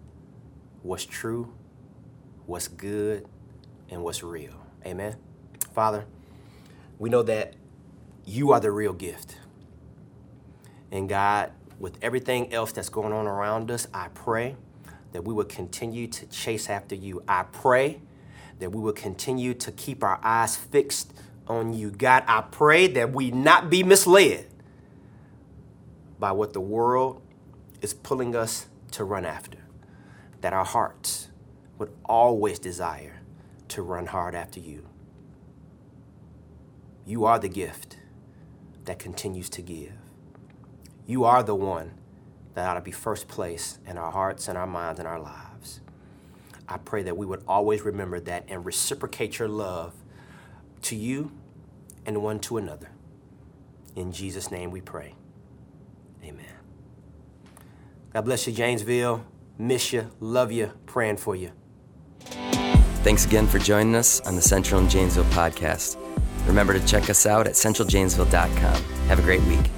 what's 0.84 1.06
true, 1.06 1.54
what's 2.46 2.68
good, 2.68 3.28
and 3.90 4.04
what's 4.04 4.24
real. 4.24 4.54
Amen. 4.86 5.16
Father, 5.74 6.06
we 6.98 7.10
know 7.10 7.24
that 7.24 7.56
you 8.26 8.52
are 8.52 8.60
the 8.60 8.72
real 8.72 8.94
gift. 8.94 9.38
And 10.92 11.08
God, 11.08 11.52
with 11.80 11.98
everything 12.02 12.54
else 12.54 12.72
that's 12.72 12.90
going 12.90 13.14
on 13.14 13.28
around 13.28 13.72
us, 13.72 13.88
I 13.94 14.10
pray 14.10 14.56
that 15.12 15.24
we 15.24 15.34
will 15.34 15.46
continue 15.46 16.08
to 16.08 16.26
chase 16.28 16.70
after 16.70 16.96
you. 16.96 17.24
I 17.28 17.44
pray 17.44 18.02
that 18.60 18.72
we 18.72 18.82
will 18.82 18.94
continue 18.94 19.54
to 19.56 19.72
keep 19.72 20.04
our 20.04 20.20
eyes 20.24 20.56
fixed 20.56 21.14
on 21.48 21.74
you. 21.74 21.90
God, 21.90 22.24
I 22.28 22.42
pray 22.42 22.88
that 22.88 23.12
we 23.12 23.32
not 23.32 23.70
be 23.70 23.84
misled 23.84 24.48
by 26.20 26.32
what 26.32 26.54
the 26.54 26.62
world 26.62 27.22
is 27.82 27.94
pulling 27.94 28.36
us 28.36 28.68
to 28.92 29.04
run 29.04 29.26
after, 29.26 29.58
that 30.42 30.54
our 30.54 30.66
hearts 30.66 31.30
would 31.78 31.92
always 32.06 32.60
desire 32.60 33.22
to 33.70 33.82
run 33.82 34.08
hard 34.08 34.36
after 34.36 34.60
you. 34.60 34.86
You 37.06 37.26
are 37.26 37.40
the 37.40 37.50
gift 37.50 37.98
that 38.86 39.00
continues 39.00 39.50
to 39.52 39.62
give. 39.62 39.94
You 41.06 41.24
are 41.24 41.44
the 41.44 41.56
one 41.56 41.92
that 42.54 42.68
ought 42.68 42.76
to 42.76 42.82
be 42.82 42.92
first 42.92 43.28
place 43.28 43.80
in 43.86 43.98
our 43.98 44.12
hearts 44.12 44.48
and 44.48 44.58
our 44.58 44.68
minds 44.68 45.00
and 45.00 45.08
our 45.08 45.20
lives. 45.20 45.82
I 46.68 46.78
pray 46.78 47.04
that 47.04 47.18
we 47.18 47.26
would 47.26 47.44
always 47.48 47.82
remember 47.82 48.20
that 48.22 48.46
and 48.48 48.66
reciprocate 48.66 49.40
your 49.40 49.48
love 49.48 49.94
to 50.84 50.96
you 50.96 51.32
and 52.06 52.22
one 52.22 52.40
to 52.42 52.58
another. 52.58 52.90
In 53.96 54.12
Jesus' 54.12 54.52
name 54.52 54.72
we 54.72 54.82
pray. 54.82 55.16
Amen. 56.24 56.46
God 58.14 58.26
bless 58.26 58.46
you, 58.48 58.54
Janesville. 58.54 59.26
Miss 59.60 59.92
you, 59.92 60.10
love 60.22 60.54
you, 60.54 60.72
praying 60.86 61.18
for 61.18 61.36
you. 61.36 61.52
Thanks 63.04 63.26
again 63.26 63.46
for 63.46 63.60
joining 63.60 63.94
us 63.94 64.22
on 64.22 64.36
the 64.36 64.42
Central 64.42 64.80
and 64.80 64.90
Janesville 64.90 65.26
podcast. 65.26 65.98
Remember 66.48 66.74
to 66.74 66.86
check 66.86 67.10
us 67.10 67.26
out 67.26 67.46
at 67.46 67.54
centraljanesville.com. 67.54 68.84
Have 69.08 69.20
a 69.20 69.22
great 69.22 69.44
week. 69.44 69.70